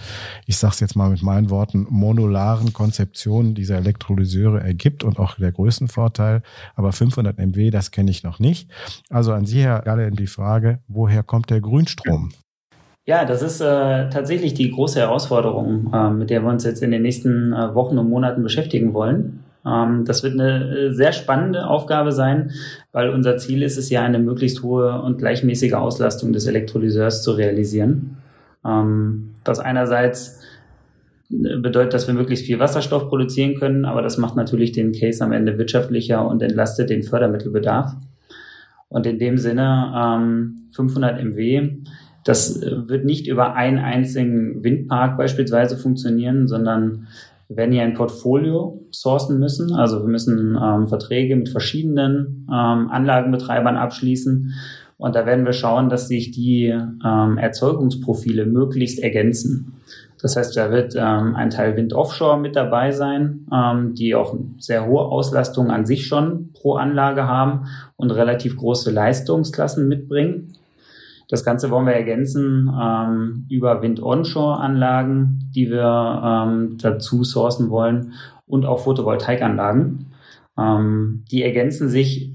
[0.46, 5.36] ich sage es jetzt mal mit meinen Worten, monolaren Konzeption dieser Elektrolyseure ergibt und auch
[5.36, 6.42] der Größenvorteil.
[6.76, 8.70] Aber 500 MW, das kenne ich noch nicht.
[9.10, 12.30] Also an Sie, Herr Galle, die Frage, woher kommt der Grünstrom?
[13.06, 16.90] Ja, das ist äh, tatsächlich die große Herausforderung, äh, mit der wir uns jetzt in
[16.90, 19.44] den nächsten äh, Wochen und Monaten beschäftigen wollen.
[19.68, 22.52] Ähm, das wird eine äh, sehr spannende Aufgabe sein,
[22.92, 27.32] weil unser Ziel ist es ja, eine möglichst hohe und gleichmäßige Auslastung des Elektrolyseurs zu
[27.32, 28.16] realisieren.
[28.64, 30.40] Ähm, das einerseits
[31.30, 35.22] äh, bedeutet, dass wir möglichst viel Wasserstoff produzieren können, aber das macht natürlich den Case
[35.22, 37.94] am Ende wirtschaftlicher und entlastet den Fördermittelbedarf.
[38.88, 41.70] Und in dem Sinne 500 ähm, MW,
[42.24, 47.06] das äh, wird nicht über einen einzigen Windpark beispielsweise funktionieren, sondern
[47.48, 49.72] wir werden hier ein Portfolio sourcen müssen.
[49.74, 54.52] Also wir müssen ähm, Verträge mit verschiedenen ähm, Anlagenbetreibern abschließen.
[54.98, 59.78] Und da werden wir schauen, dass sich die ähm, Erzeugungsprofile möglichst ergänzen.
[60.20, 64.36] Das heißt, da wird ähm, ein Teil Wind Offshore mit dabei sein, ähm, die auch
[64.58, 70.54] sehr hohe Auslastung an sich schon pro Anlage haben und relativ große Leistungsklassen mitbringen.
[71.28, 78.14] Das Ganze wollen wir ergänzen ähm, über Wind-Onshore-Anlagen, die wir ähm, dazu sourcen wollen
[78.46, 80.06] und auch Photovoltaikanlagen.
[80.58, 82.32] Ähm, die ergänzen sich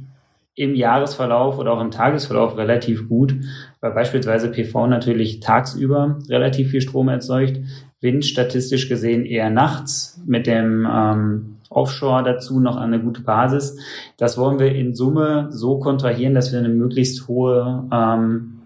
[0.55, 3.35] im Jahresverlauf oder auch im Tagesverlauf relativ gut,
[3.81, 7.59] weil beispielsweise PV natürlich tagsüber relativ viel Strom erzeugt,
[7.99, 13.77] Wind statistisch gesehen eher nachts mit dem ähm, Offshore dazu noch eine gute Basis.
[14.17, 18.59] Das wollen wir in Summe so kontrahieren, dass wir eine möglichst hohe ähm,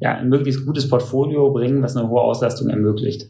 [0.00, 3.28] ja, ein möglichst gutes Portfolio bringen, was eine hohe Auslastung ermöglicht.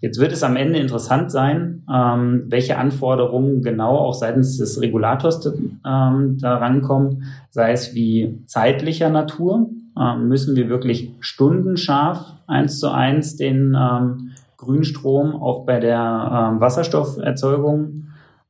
[0.00, 5.44] Jetzt wird es am Ende interessant sein, ähm, welche Anforderungen genau auch seitens des Regulators
[5.46, 9.68] ähm, da rankommen, sei es wie zeitlicher Natur.
[10.00, 16.60] Ähm, müssen wir wirklich stundenscharf eins zu eins den ähm, Grünstrom auch bei der ähm,
[16.60, 18.04] Wasserstofferzeugung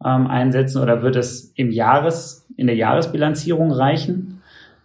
[0.05, 4.40] ähm, einsetzen oder wird es im Jahres, in der Jahresbilanzierung reichen?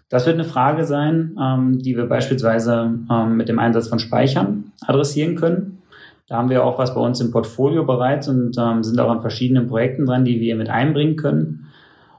[0.10, 4.72] Das wird eine Frage sein, ähm, die wir beispielsweise ähm, mit dem Einsatz von Speichern
[4.86, 5.80] adressieren können.
[6.28, 9.22] Da haben wir auch was bei uns im Portfolio bereits und ähm, sind auch an
[9.22, 11.68] verschiedenen Projekten dran, die wir mit einbringen können.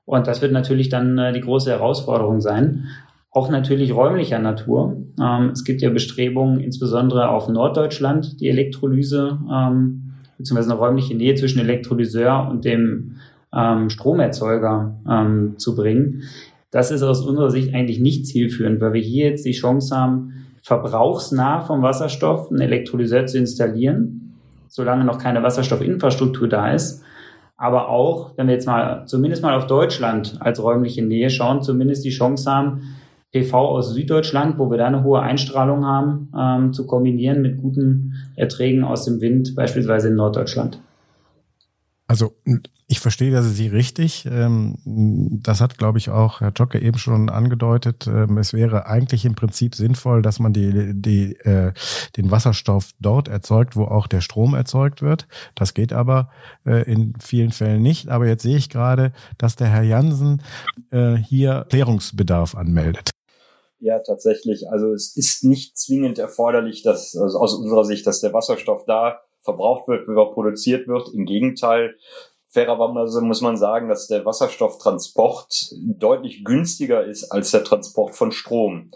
[0.05, 2.85] Und das wird natürlich dann äh, die große Herausforderung sein.
[3.33, 4.97] Auch natürlich räumlicher Natur.
[5.21, 11.35] Ähm, es gibt ja Bestrebungen, insbesondere auf Norddeutschland, die Elektrolyse ähm, beziehungsweise eine räumliche Nähe
[11.35, 13.17] zwischen Elektrolyseur und dem
[13.53, 16.23] ähm, Stromerzeuger ähm, zu bringen.
[16.77, 20.45] Das ist aus unserer Sicht eigentlich nicht zielführend, weil wir hier jetzt die Chance haben,
[20.61, 24.35] verbrauchsnah vom Wasserstoff einen Elektrolyseur zu installieren,
[24.69, 27.03] solange noch keine Wasserstoffinfrastruktur da ist.
[27.57, 32.05] Aber auch, wenn wir jetzt mal zumindest mal auf Deutschland als räumliche Nähe schauen, zumindest
[32.05, 32.83] die Chance haben,
[33.33, 38.17] PV aus Süddeutschland, wo wir da eine hohe Einstrahlung haben, ähm, zu kombinieren mit guten
[38.35, 40.79] Erträgen aus dem Wind, beispielsweise in Norddeutschland.
[42.07, 42.37] Also
[42.89, 44.27] ich verstehe dass Sie richtig.
[44.27, 48.07] Ähm, das hat, glaube ich, auch Herr Jocke eben schon angedeutet.
[48.07, 51.73] Ähm, es wäre eigentlich im Prinzip sinnvoll, dass man die, die, äh,
[52.17, 55.27] den Wasserstoff dort erzeugt, wo auch der Strom erzeugt wird.
[55.57, 56.31] Das geht aber
[56.65, 58.09] äh, in vielen Fällen nicht.
[58.09, 60.43] Aber jetzt sehe ich gerade, dass der Herr Jansen
[60.93, 63.11] äh, hier Klärungsbedarf anmeldet.
[63.81, 64.71] Ja, tatsächlich.
[64.71, 69.21] Also es ist nicht zwingend erforderlich, dass also aus unserer Sicht, dass der Wasserstoff da
[69.47, 71.09] verbraucht wird, wie er produziert wird.
[71.15, 71.97] Im Gegenteil,
[72.51, 78.91] fairerweise muss man sagen, dass der Wasserstofftransport deutlich günstiger ist als der Transport von Strom.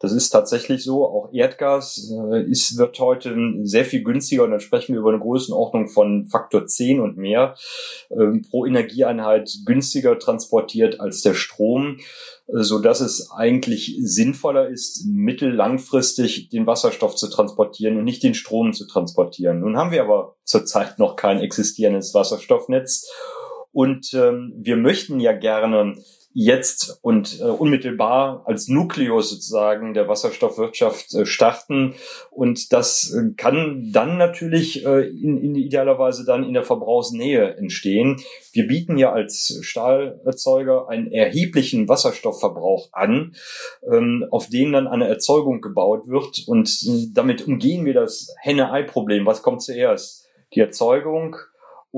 [0.00, 1.04] Das ist tatsächlich so.
[1.04, 5.18] Auch Erdgas äh, ist, wird heute sehr viel günstiger und dann sprechen wir über eine
[5.18, 7.56] Größenordnung von Faktor 10 und mehr
[8.10, 11.98] äh, pro Energieeinheit günstiger transportiert als der Strom
[12.50, 18.72] so dass es eigentlich sinnvoller ist, mittellangfristig den Wasserstoff zu transportieren und nicht den Strom
[18.72, 19.60] zu transportieren.
[19.60, 23.06] Nun haben wir aber zurzeit noch kein existierendes Wasserstoffnetz
[23.70, 25.96] und ähm, wir möchten ja gerne
[26.40, 31.94] jetzt und äh, unmittelbar als Nukleus sozusagen der Wasserstoffwirtschaft äh, starten.
[32.30, 38.20] Und das äh, kann dann natürlich äh, in, in idealerweise dann in der Verbrauchsnähe entstehen.
[38.52, 43.34] Wir bieten ja als Stahlerzeuger einen erheblichen Wasserstoffverbrauch an,
[43.90, 46.44] ähm, auf den dann eine Erzeugung gebaut wird.
[46.46, 49.26] Und äh, damit umgehen wir das Henne-Ei-Problem.
[49.26, 50.28] Was kommt zuerst?
[50.54, 51.34] Die Erzeugung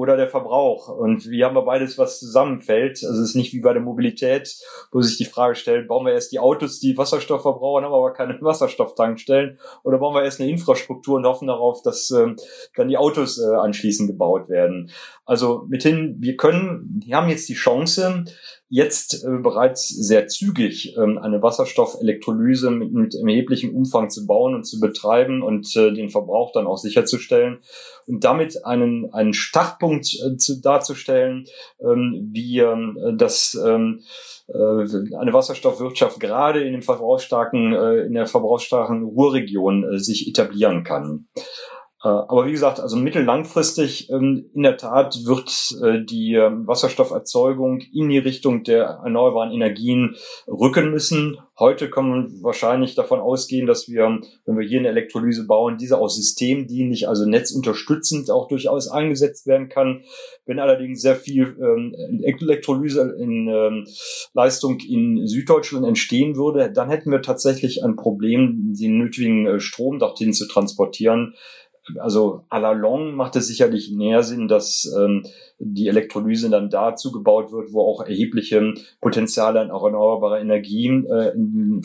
[0.01, 0.89] oder der Verbrauch.
[0.89, 3.05] Und wir haben wir beides, was zusammenfällt.
[3.05, 4.57] Also es ist nicht wie bei der Mobilität,
[4.93, 8.15] wo sich die Frage stellt, bauen wir erst die Autos, die Wasserstoff verbrauchen, haben aber
[8.15, 12.37] keine Wasserstofftankstellen, oder bauen wir erst eine Infrastruktur und hoffen darauf, dass ähm,
[12.77, 14.91] dann die Autos äh, anschließend gebaut werden.
[15.27, 18.25] Also mithin, wir können, wir haben jetzt die Chance,
[18.71, 24.63] jetzt äh, bereits sehr zügig ähm, eine Wasserstoffelektrolyse mit, mit erheblichem Umfang zu bauen und
[24.63, 27.59] zu betreiben und äh, den Verbrauch dann auch sicherzustellen
[28.07, 31.47] und damit einen, einen Startpunkt äh, zu, darzustellen,
[31.81, 34.03] ähm, wie ähm, das ähm,
[34.47, 40.85] äh, eine Wasserstoffwirtschaft gerade in dem verbrauchsstarken, äh, in der verbrauchsstarken Ruhrregion äh, sich etablieren
[40.85, 41.27] kann.
[42.03, 45.51] Äh, aber wie gesagt, also mittellangfristig ähm, in der Tat wird
[45.83, 50.17] äh, die ähm, Wasserstofferzeugung in die Richtung der erneuerbaren Energien
[50.49, 51.37] rücken müssen.
[51.59, 55.99] Heute kann man wahrscheinlich davon ausgehen, dass wir, wenn wir hier eine Elektrolyse bauen, diese
[55.99, 60.05] auch systemdienlich, also netzunterstützend auch durchaus eingesetzt werden kann.
[60.47, 63.85] Wenn allerdings sehr viel ähm, Elektrolyse in
[64.33, 69.99] Leistung in Süddeutschland entstehen würde, dann hätten wir tatsächlich ein Problem, den nötigen äh, Strom
[69.99, 71.35] dorthin zu transportieren
[71.99, 75.25] also à la long macht es sicherlich mehr Sinn, dass ähm,
[75.59, 81.33] die Elektrolyse dann dazu gebaut wird, wo auch erhebliche Potenziale an erneuerbarer Energien äh,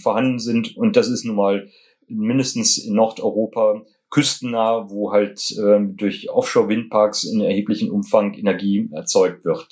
[0.02, 0.78] vorhanden sind.
[0.78, 1.68] Und das ist nun mal
[2.08, 9.68] mindestens in Nordeuropa küstennah, wo halt äh, durch Offshore-Windparks in erheblichem Umfang Energie erzeugt wird.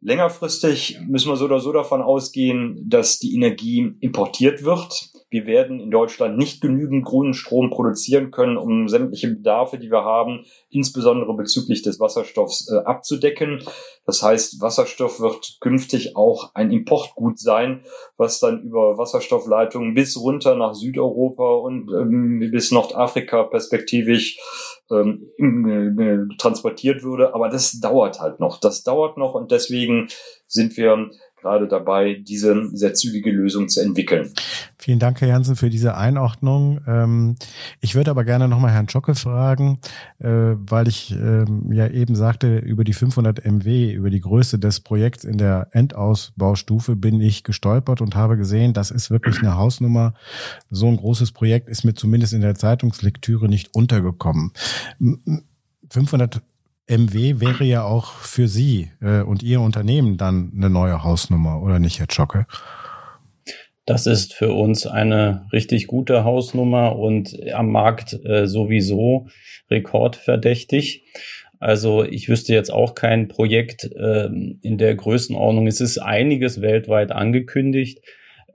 [0.00, 5.78] Längerfristig müssen wir so oder so davon ausgehen, dass die Energie importiert wird wir werden
[5.78, 11.34] in Deutschland nicht genügend grünen Strom produzieren können, um sämtliche Bedarfe, die wir haben, insbesondere
[11.34, 13.62] bezüglich des Wasserstoffs äh, abzudecken.
[14.08, 17.84] Das heißt, Wasserstoff wird künftig auch ein Importgut sein,
[18.16, 24.38] was dann über Wasserstoffleitungen bis runter nach Südeuropa und ähm, bis Nordafrika perspektivisch
[24.90, 27.34] ähm, äh, transportiert würde.
[27.34, 28.58] Aber das dauert halt noch.
[28.58, 30.08] Das dauert noch und deswegen
[30.46, 31.10] sind wir
[31.48, 34.30] gerade dabei, diese sehr zügige Lösung zu entwickeln.
[34.76, 36.80] Vielen Dank, Herr Jansen, für diese Einordnung.
[36.86, 37.36] Ähm,
[37.80, 39.78] ich würde aber gerne nochmal Herrn Schocke fragen,
[40.18, 44.80] äh, weil ich ähm, ja eben sagte, über die 500 MW, über die Größe des
[44.80, 50.14] Projekts in der Endausbaustufe bin ich gestolpert und habe gesehen, das ist wirklich eine Hausnummer.
[50.70, 54.52] So ein großes Projekt ist mir zumindest in der Zeitungslektüre nicht untergekommen.
[55.90, 56.42] 500
[56.88, 61.78] MW wäre ja auch für Sie äh, und Ihr Unternehmen dann eine neue Hausnummer, oder
[61.78, 62.46] nicht, Herr Zschocke?
[63.84, 69.28] Das ist für uns eine richtig gute Hausnummer und am Markt äh, sowieso
[69.70, 71.04] rekordverdächtig.
[71.58, 74.28] Also ich wüsste jetzt auch kein Projekt äh,
[74.62, 75.66] in der Größenordnung.
[75.66, 78.00] Es ist einiges weltweit angekündigt,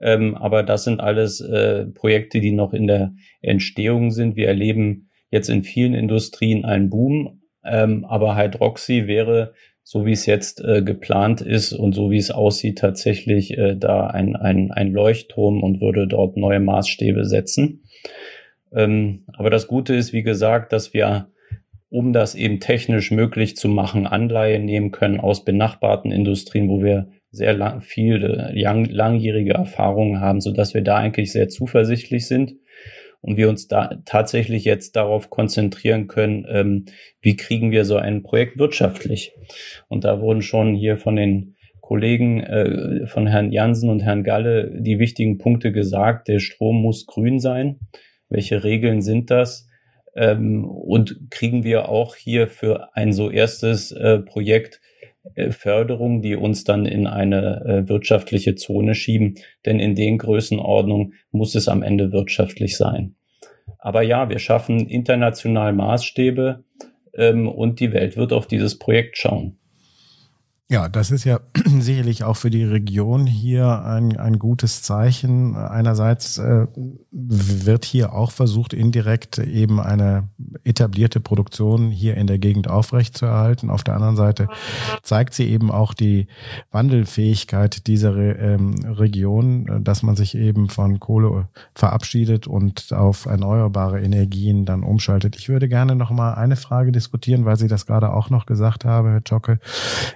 [0.00, 4.36] ähm, aber das sind alles äh, Projekte, die noch in der Entstehung sind.
[4.36, 10.26] Wir erleben jetzt in vielen Industrien einen Boom ähm, aber Hydroxy wäre, so wie es
[10.26, 14.92] jetzt äh, geplant ist und so wie es aussieht, tatsächlich äh, da ein, ein, ein
[14.92, 17.84] Leuchtturm und würde dort neue Maßstäbe setzen.
[18.72, 21.28] Ähm, aber das Gute ist, wie gesagt, dass wir,
[21.90, 27.08] um das eben technisch möglich zu machen, Anleihen nehmen können aus benachbarten Industrien, wo wir
[27.30, 28.16] sehr lang, viel
[28.54, 32.54] lang, langjährige Erfahrungen haben, so dass wir da eigentlich sehr zuversichtlich sind
[33.24, 36.84] und wir uns da tatsächlich jetzt darauf konzentrieren können, ähm,
[37.22, 39.32] wie kriegen wir so ein Projekt wirtschaftlich.
[39.88, 44.70] Und da wurden schon hier von den Kollegen äh, von Herrn Jansen und Herrn Galle
[44.78, 46.28] die wichtigen Punkte gesagt.
[46.28, 47.78] Der Strom muss grün sein.
[48.28, 49.68] Welche Regeln sind das?
[50.14, 54.82] Ähm, und kriegen wir auch hier für ein so erstes äh, Projekt
[55.50, 59.36] Förderung, die uns dann in eine äh, wirtschaftliche Zone schieben.
[59.64, 63.16] Denn in den Größenordnungen muss es am Ende wirtschaftlich sein.
[63.78, 66.64] Aber ja, wir schaffen international Maßstäbe
[67.14, 69.58] ähm, und die Welt wird auf dieses Projekt schauen.
[70.70, 71.40] Ja, das ist ja
[71.78, 75.56] sicherlich auch für die Region hier ein, ein gutes Zeichen.
[75.56, 76.66] Einerseits äh,
[77.10, 80.30] wird hier auch versucht, indirekt eben eine
[80.64, 83.68] etablierte Produktion hier in der Gegend aufrechtzuerhalten.
[83.68, 84.48] Auf der anderen Seite
[85.02, 86.28] zeigt sie eben auch die
[86.70, 94.64] Wandelfähigkeit dieser ähm, Region, dass man sich eben von Kohle verabschiedet und auf erneuerbare Energien
[94.64, 95.36] dann umschaltet.
[95.36, 98.86] Ich würde gerne noch mal eine Frage diskutieren, weil Sie das gerade auch noch gesagt
[98.86, 99.58] haben, Herr Jocke.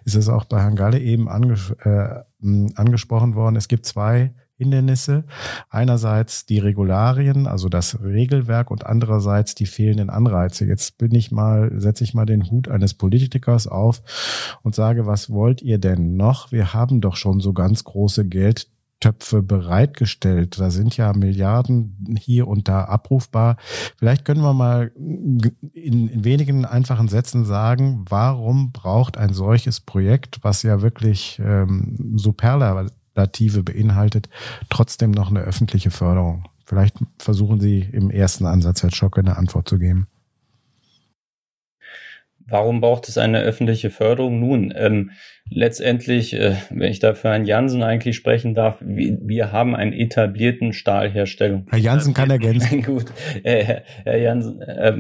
[0.06, 2.22] Ist es bei Herrn Galle eben anges äh,
[2.74, 3.56] angesprochen worden.
[3.56, 5.24] Es gibt zwei Hindernisse.
[5.70, 10.66] Einerseits die Regularien, also das Regelwerk und andererseits die fehlenden Anreize.
[10.66, 14.02] Jetzt bin ich mal, setze ich mal den Hut eines Politikers auf
[14.62, 16.50] und sage, was wollt ihr denn noch?
[16.50, 18.68] Wir haben doch schon so ganz große Geld
[19.00, 20.58] Töpfe bereitgestellt.
[20.58, 23.56] Da sind ja Milliarden hier und da abrufbar.
[23.96, 25.40] Vielleicht können wir mal in,
[25.72, 33.62] in, wenigen einfachen Sätzen sagen, warum braucht ein solches Projekt, was ja wirklich ähm, Superlative
[33.62, 34.28] beinhaltet,
[34.68, 36.48] trotzdem noch eine öffentliche Förderung?
[36.64, 40.06] Vielleicht versuchen Sie im ersten Ansatz, Herr Schocke, eine Antwort zu geben.
[42.50, 44.40] Warum braucht es eine öffentliche Förderung?
[44.40, 45.10] Nun, ähm,
[45.50, 49.92] letztendlich, äh, wenn ich da für Herrn Jansen eigentlich sprechen darf, wir, wir haben einen
[49.92, 51.66] etablierten Stahlherstellung.
[51.68, 52.82] Herr Jansen kann ergänzen.
[52.86, 53.06] Gut,
[53.42, 54.94] äh, Herr Jansen, äh,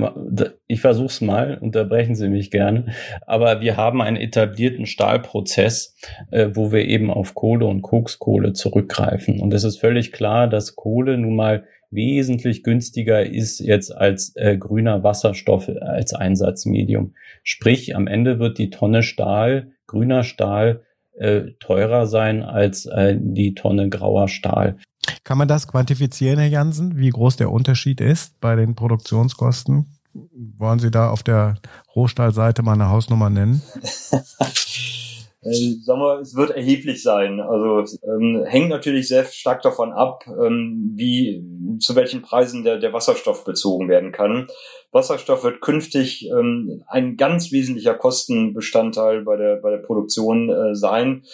[0.66, 2.86] ich versuch's mal, unterbrechen Sie mich gerne.
[3.26, 5.96] Aber wir haben einen etablierten Stahlprozess,
[6.30, 9.40] äh, wo wir eben auf Kohle und Kokskohle zurückgreifen.
[9.40, 14.56] Und es ist völlig klar, dass Kohle nun mal wesentlich günstiger ist jetzt als äh,
[14.56, 17.14] grüner Wasserstoff als Einsatzmedium.
[17.42, 20.82] Sprich, am Ende wird die Tonne Stahl, grüner Stahl,
[21.16, 24.76] äh, teurer sein als äh, die Tonne grauer Stahl.
[25.24, 29.86] Kann man das quantifizieren, Herr Jansen, wie groß der Unterschied ist bei den Produktionskosten?
[30.12, 31.56] Wollen Sie da auf der
[31.94, 33.62] Rohstahlseite mal eine Hausnummer nennen?
[35.48, 37.40] Äh, sagen wir, es wird erheblich sein.
[37.40, 41.44] Also ähm, hängt natürlich sehr stark davon ab, ähm, wie
[41.80, 44.48] zu welchen Preisen der, der Wasserstoff bezogen werden kann.
[44.92, 51.24] Wasserstoff wird künftig ähm, ein ganz wesentlicher Kostenbestandteil bei der bei der Produktion äh, sein.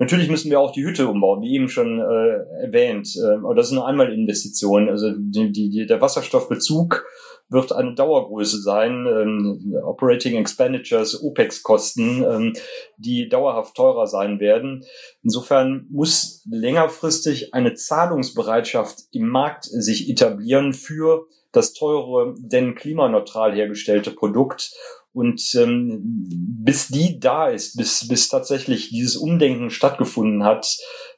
[0.00, 3.14] Natürlich müssen wir auch die Hütte umbauen, wie eben schon äh, erwähnt.
[3.16, 4.88] Äh, aber das ist eine Einmalinvestition.
[4.88, 7.04] Also die, die, der Wasserstoffbezug
[7.50, 12.52] wird eine Dauergröße sein, ähm, Operating Expenditures, OPEX-Kosten, ähm,
[12.96, 14.84] die dauerhaft teurer sein werden.
[15.22, 24.12] Insofern muss längerfristig eine Zahlungsbereitschaft im Markt sich etablieren für das teure, denn klimaneutral hergestellte
[24.12, 24.72] Produkt.
[25.12, 26.00] Und ähm,
[26.62, 30.66] bis die da ist, bis, bis tatsächlich dieses Umdenken stattgefunden hat,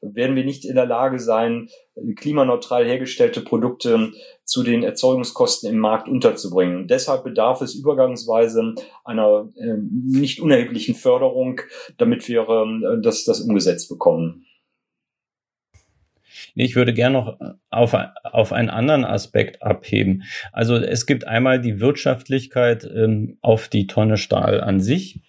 [0.01, 1.69] werden wir nicht in der Lage sein,
[2.17, 4.13] klimaneutral hergestellte Produkte
[4.45, 6.89] zu den Erzeugungskosten im Markt unterzubringen.
[6.89, 8.75] Deshalb bedarf es übergangsweise
[9.05, 11.61] einer äh, nicht unerheblichen Förderung,
[11.99, 14.47] damit wir äh, das, das umgesetzt bekommen.
[16.55, 17.39] Ich würde gerne noch
[17.71, 20.25] auf, auf einen anderen Aspekt abheben.
[20.53, 25.21] Also es gibt einmal die Wirtschaftlichkeit ähm, auf die Tonne Stahl an sich.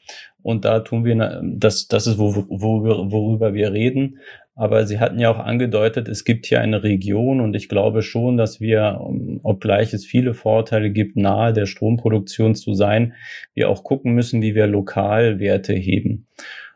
[0.42, 4.20] Und da tun wir, das, das ist, wo, wo worüber wir reden.
[4.56, 8.38] Aber Sie hatten ja auch angedeutet, es gibt hier eine Region und ich glaube schon,
[8.38, 9.00] dass wir,
[9.42, 13.14] obgleich es viele Vorteile gibt, nahe der Stromproduktion zu sein,
[13.56, 16.28] wir auch gucken müssen, wie wir Lokalwerte heben.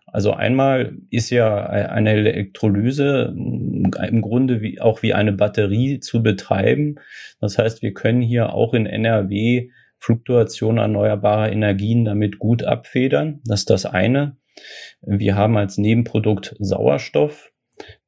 [0.09, 6.95] Also einmal ist ja eine Elektrolyse im Grunde wie, auch wie eine Batterie zu betreiben.
[7.41, 13.41] Das heißt, wir können hier auch in NRW Fluktuation erneuerbarer Energien damit gut abfedern.
[13.45, 14.37] Das ist das eine.
[15.01, 17.51] Wir haben als Nebenprodukt Sauerstoff,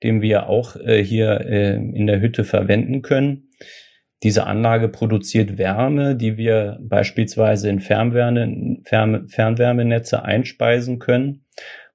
[0.04, 3.50] den wir auch äh, hier äh, in der Hütte verwenden können.
[4.24, 11.46] Diese Anlage produziert Wärme, die wir beispielsweise in Fernwärme, Fern, Fernwärmenetze einspeisen können.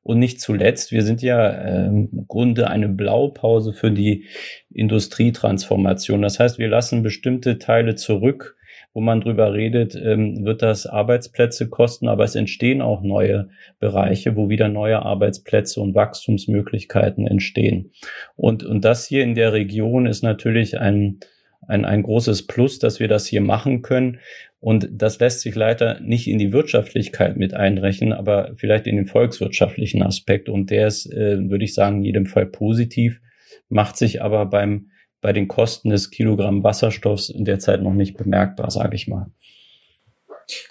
[0.05, 4.27] Und nicht zuletzt, wir sind ja äh, im Grunde eine Blaupause für die
[4.71, 6.21] Industrietransformation.
[6.21, 8.57] Das heißt, wir lassen bestimmte Teile zurück,
[8.93, 13.49] wo man drüber redet, ähm, wird das Arbeitsplätze kosten, aber es entstehen auch neue
[13.81, 17.91] Bereiche, wo wieder neue Arbeitsplätze und Wachstumsmöglichkeiten entstehen.
[18.37, 21.19] Und, und das hier in der Region ist natürlich ein,
[21.67, 24.21] ein, ein großes Plus, dass wir das hier machen können.
[24.65, 29.05] Und das lässt sich leider nicht in die Wirtschaftlichkeit mit einrechnen, aber vielleicht in den
[29.05, 30.49] volkswirtschaftlichen Aspekt.
[30.49, 33.21] Und der ist, äh, würde ich sagen, in jedem Fall positiv,
[33.69, 34.89] macht sich aber beim,
[35.21, 39.27] bei den Kosten des Kilogramm Wasserstoffs in der Zeit noch nicht bemerkbar, sage ich mal.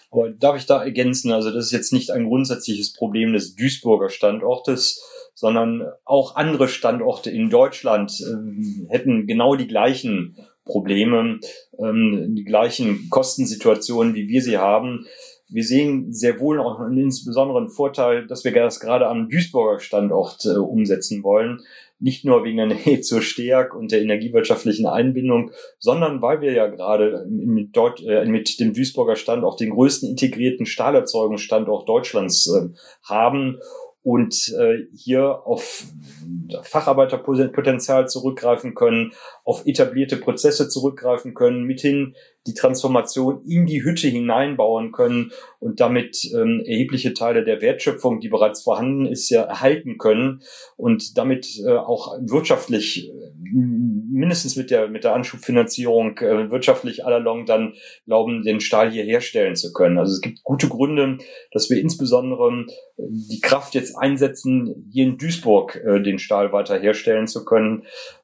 [0.09, 1.31] Aber darf ich da ergänzen?
[1.31, 5.03] Also das ist jetzt nicht ein grundsätzliches Problem des Duisburger Standortes,
[5.35, 10.35] sondern auch andere Standorte in Deutschland äh, hätten genau die gleichen
[10.65, 11.39] Probleme,
[11.77, 15.05] ähm, die gleichen Kostensituationen, wie wir sie haben.
[15.49, 20.45] Wir sehen sehr wohl auch einen insbesonderen Vorteil, dass wir das gerade am Duisburger Standort
[20.45, 21.61] äh, umsetzen wollen.
[21.99, 26.67] Nicht nur wegen der Nähe zur Steag und der energiewirtschaftlichen Einbindung, sondern weil wir ja
[26.67, 32.69] gerade mit, Deut äh, mit dem Duisburger Standort den größten integrierten Stahlerzeugungsstandort Deutschlands äh,
[33.03, 33.59] haben
[34.03, 35.85] und äh, hier auf
[36.61, 39.13] Facharbeiterpotenzial zurückgreifen können,
[39.45, 42.15] auf etablierte Prozesse zurückgreifen können, mithin
[42.45, 48.29] die Transformation in die Hütte hineinbauen können und damit ähm, erhebliche Teile der Wertschöpfung, die
[48.29, 50.41] bereits vorhanden ist, ja erhalten können
[50.75, 53.13] und damit äh, auch wirtschaftlich äh,
[54.13, 57.73] mindestens mit der mit der Anschubfinanzierung äh, wirtschaftlich allalong dann
[58.05, 59.97] glauben, den Stahl hier herstellen zu können.
[59.97, 61.17] Also es gibt gute Gründe,
[61.51, 62.65] dass wir insbesondere
[62.97, 67.83] äh, die Kraft jetzt einsetzen, hier in Duisburg äh, den Stahl weiter herstellen zu können.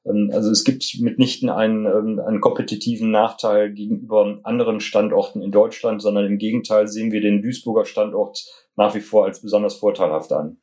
[0.10, 6.02] Ähm, also es gibt mitnichten einen, ähm, einen kompetitiven Nachteil gegenüber anderen Standorten in Deutschland,
[6.02, 8.44] sondern im Gegenteil sehen wir den Duisburger Standort
[8.76, 10.58] nach wie vor als besonders vorteilhaft an.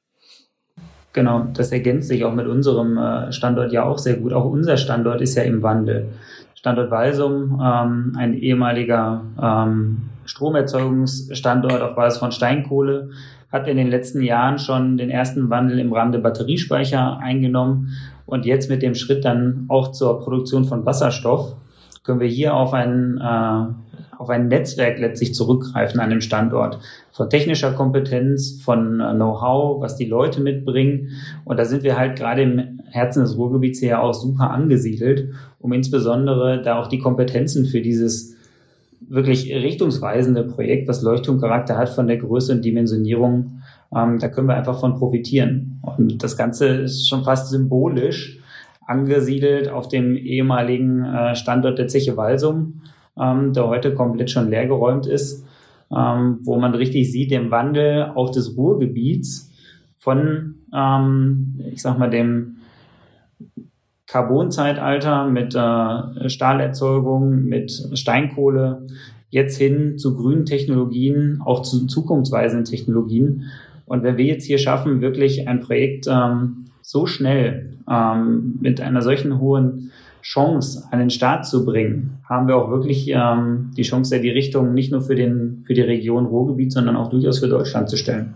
[1.13, 4.35] Genau, das ergänzt sich auch mit unserem äh, Standort ja auch sehr gut.
[4.35, 6.09] Auch unser Standort ist ja im Wandel.
[6.55, 13.11] Standort Walsum, ähm, ein ehemaliger ähm, Stromerzeugungsstandort auf Basis von Steinkohle,
[13.51, 18.45] hat in den letzten Jahren schon den ersten Wandel im Rahmen der Batteriespeicher eingenommen und
[18.45, 21.55] jetzt mit dem Schritt dann auch zur Produktion von Wasserstoff
[22.07, 26.79] können wir hier auf ein, äh, auf ein Netzwerk letztlich zurückgreifen an dem Standort.
[27.11, 31.11] Von technischer Kompetenz, von äh, Know-how, was die Leute mitbringen.
[31.45, 35.73] Und da sind wir halt gerade im Herzen des Ruhrgebiets hier auch super angesiedelt, um
[35.73, 38.37] insbesondere da auch die Kompetenzen für dieses
[39.09, 43.63] wirklich richtungsweisende Projekt, was Leuchtturmcharakter hat von der Größe und Dimensionierung,
[43.95, 45.81] ähm, da können wir einfach von profitieren.
[45.83, 48.39] Und das Ganze ist schon fast symbolisch
[48.87, 52.83] angesiedelt auf dem ehemaligen äh, Standort der Zeche Walsum,
[53.21, 55.45] ähm, der heute komplett schon leergeräumt ist,
[55.91, 59.51] ähm, wo man richtig sieht den Wandel auch des Ruhrgebiets
[59.97, 62.57] von, ähm, ich sag mal, dem
[64.07, 68.87] Carbonzeitalter mit äh, Stahlerzeugung, mit Steinkohle,
[69.31, 73.45] jetzt hin zu grünen Technologien, auch zu zukunftsweisenden Technologien.
[73.87, 79.01] Und wenn wir jetzt hier schaffen, wirklich ein Projekt ähm, so schnell ähm, mit einer
[79.01, 84.21] solchen hohen Chance an den Start zu bringen, haben wir auch wirklich ähm, die Chance,
[84.21, 87.89] die Richtung nicht nur für, den, für die Region Ruhrgebiet, sondern auch durchaus für Deutschland
[87.89, 88.35] zu stellen.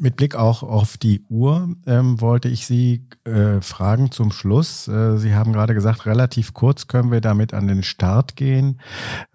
[0.00, 4.86] Mit Blick auch auf die Uhr ähm, wollte ich Sie äh, fragen zum Schluss.
[4.86, 8.80] Äh, Sie haben gerade gesagt, relativ kurz können wir damit an den Start gehen.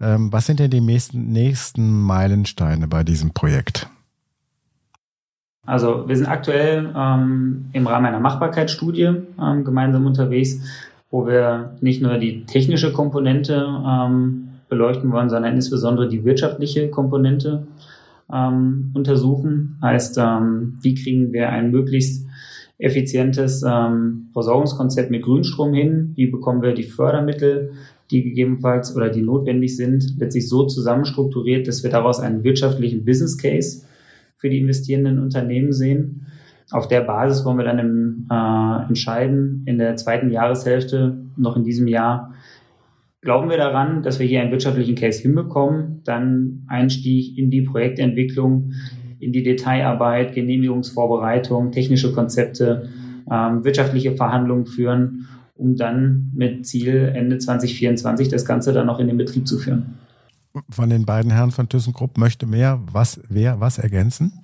[0.00, 3.90] Ähm, was sind denn die nächsten, nächsten Meilensteine bei diesem Projekt?
[5.66, 9.10] Also wir sind aktuell ähm, im Rahmen einer Machbarkeitsstudie
[9.40, 10.60] ähm, gemeinsam unterwegs,
[11.10, 17.66] wo wir nicht nur die technische Komponente ähm, beleuchten wollen, sondern insbesondere die wirtschaftliche Komponente
[18.32, 19.78] ähm, untersuchen.
[19.80, 22.26] Heißt, ähm, wie kriegen wir ein möglichst
[22.78, 26.12] effizientes ähm, Versorgungskonzept mit Grünstrom hin?
[26.16, 27.72] Wie bekommen wir die Fördermittel,
[28.10, 33.38] die gegebenenfalls oder die notwendig sind, letztlich so zusammenstrukturiert, dass wir daraus einen wirtschaftlichen Business
[33.38, 33.86] Case
[34.44, 36.26] für die investierenden Unternehmen sehen?
[36.70, 41.64] Auf der Basis wollen wir dann im, äh, entscheiden, in der zweiten Jahreshälfte noch in
[41.64, 42.34] diesem Jahr,
[43.24, 48.72] Glauben wir daran, dass wir hier einen wirtschaftlichen Case hinbekommen, dann Einstieg in die Projektentwicklung,
[49.18, 52.90] in die Detailarbeit, Genehmigungsvorbereitung, technische Konzepte,
[53.30, 59.06] ähm, wirtschaftliche Verhandlungen führen, um dann mit Ziel Ende 2024 das Ganze dann noch in
[59.06, 59.94] den Betrieb zu führen.
[60.70, 64.40] Von den beiden Herren von ThyssenKrupp möchte mehr was, wer was ergänzen?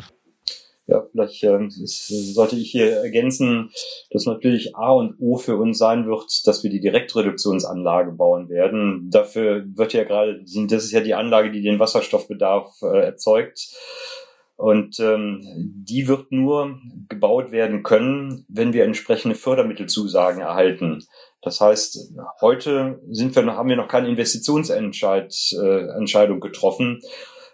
[0.90, 3.70] Ja, vielleicht äh, sollte ich hier ergänzen,
[4.10, 9.08] dass natürlich A und O für uns sein wird, dass wir die Direktreduktionsanlage bauen werden.
[9.08, 13.68] Dafür wird ja gerade, das ist ja die Anlage, die den Wasserstoffbedarf äh, erzeugt.
[14.56, 15.40] Und ähm,
[15.86, 21.04] die wird nur gebaut werden können, wenn wir entsprechende Fördermittelzusagen erhalten.
[21.42, 27.00] Das heißt, heute sind wir noch, haben wir noch keine Investitionsentscheidung äh, getroffen.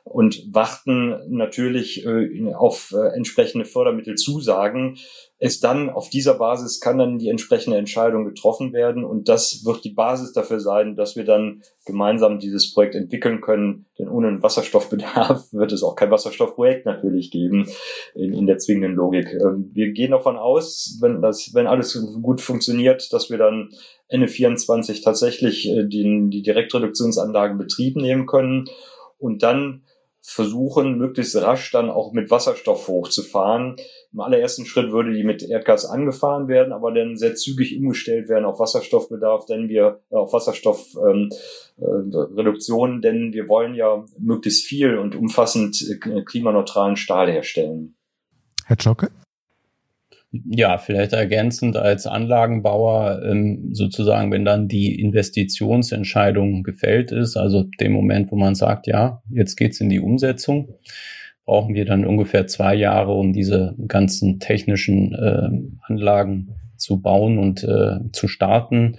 [0.09, 4.99] Und warten natürlich äh, auf äh, entsprechende Fördermittelzusagen.
[5.39, 9.85] Es dann auf dieser Basis kann dann die entsprechende Entscheidung getroffen werden und das wird
[9.85, 13.87] die Basis dafür sein, dass wir dann gemeinsam dieses Projekt entwickeln können.
[13.99, 17.69] Denn ohne einen Wasserstoffbedarf wird es auch kein Wasserstoffprojekt natürlich geben
[18.15, 19.27] in, in der zwingenden Logik.
[19.35, 23.71] Ähm, wir gehen davon aus, wenn das, wenn alles gut funktioniert, dass wir dann
[24.07, 28.67] Ende 24 tatsächlich äh, den, die Direktreduktionsanlagen Betrieb nehmen können
[29.19, 29.83] und dann
[30.27, 33.77] versuchen, möglichst rasch dann auch mit Wasserstoff hochzufahren.
[34.13, 38.45] Im allerersten Schritt würde die mit Erdgas angefahren werden, aber dann sehr zügig umgestellt werden
[38.45, 44.99] auf Wasserstoffbedarf, denn wir äh, auf Wasserstoffreduktion, ähm, äh, denn wir wollen ja möglichst viel
[44.99, 47.95] und umfassend äh, klimaneutralen Stahl herstellen.
[48.65, 49.13] Herr Zschocke?
[50.45, 57.93] Ja, vielleicht ergänzend als Anlagenbauer ähm, sozusagen, wenn dann die Investitionsentscheidung gefällt ist, also dem
[57.93, 60.75] Moment, wo man sagt, ja, jetzt geht's in die Umsetzung,
[61.45, 65.49] brauchen wir dann ungefähr zwei Jahre, um diese ganzen technischen äh,
[65.87, 68.99] Anlagen zu bauen und äh, zu starten.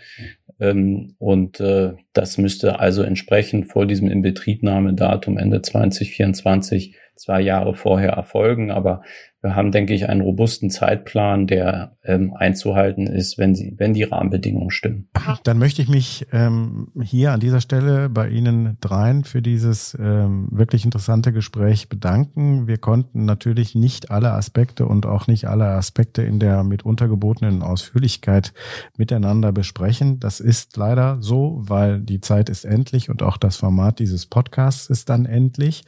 [0.60, 8.12] Ähm, und äh, das müsste also entsprechend vor diesem Inbetriebnahmedatum Ende 2024 zwei Jahre vorher
[8.12, 8.72] erfolgen.
[8.72, 9.04] Aber
[9.42, 14.02] wir haben, denke ich, einen robusten Zeitplan, der ähm, einzuhalten ist, wenn, sie, wenn die
[14.04, 15.10] Rahmenbedingungen stimmen.
[15.44, 20.48] Dann möchte ich mich ähm, hier an dieser Stelle bei Ihnen dreien für dieses ähm,
[20.52, 22.66] wirklich interessante Gespräch bedanken.
[22.66, 27.62] Wir konnten natürlich nicht alle Aspekte und auch nicht alle Aspekte in der mit untergebotenen
[27.62, 28.54] Ausführlichkeit
[28.98, 30.20] miteinander besprechen.
[30.20, 34.90] Das ist leider so, weil die Zeit ist endlich und auch das Format dieses Podcasts
[34.90, 35.84] ist dann endlich.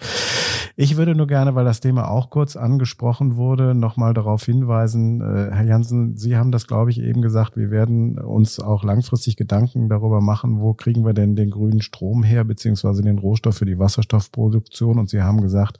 [0.75, 5.51] Ich würde nur gerne, weil das Thema auch kurz angesprochen wurde, nochmal darauf hinweisen, äh,
[5.51, 9.89] Herr Jansen, Sie haben das, glaube ich, eben gesagt, wir werden uns auch langfristig Gedanken
[9.89, 13.79] darüber machen, wo kriegen wir denn den grünen Strom her, beziehungsweise den Rohstoff für die
[13.79, 14.99] Wasserstoffproduktion.
[14.99, 15.79] Und Sie haben gesagt,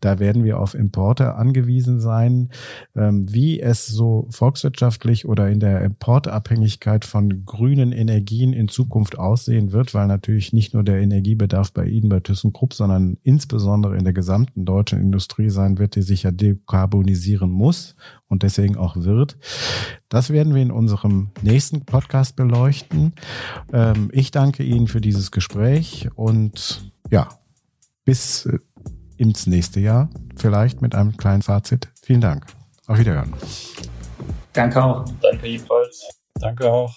[0.00, 2.50] da werden wir auf Importe angewiesen sein.
[2.96, 9.72] Ähm, wie es so volkswirtschaftlich oder in der Importabhängigkeit von grünen Energien in Zukunft aussehen
[9.72, 14.12] wird, weil natürlich nicht nur der Energiebedarf bei Ihnen, bei ThyssenKrupp, sondern insbesondere in der
[14.12, 16.30] gesamten deutschen Industrie sein wird, die sich ja
[16.88, 17.94] dekarbonisieren muss
[18.28, 19.36] und deswegen auch wird.
[20.08, 23.14] Das werden wir in unserem nächsten Podcast beleuchten.
[23.72, 27.28] Ähm, ich danke Ihnen für dieses Gespräch und ja,
[28.04, 28.58] bis äh,
[29.16, 31.88] ins nächste Jahr, vielleicht mit einem kleinen Fazit.
[32.02, 32.46] Vielen Dank.
[32.86, 33.34] Auf Wiederhören.
[34.52, 35.04] Danke auch.
[35.20, 36.08] Danke jedenfalls.
[36.40, 36.94] Danke auch.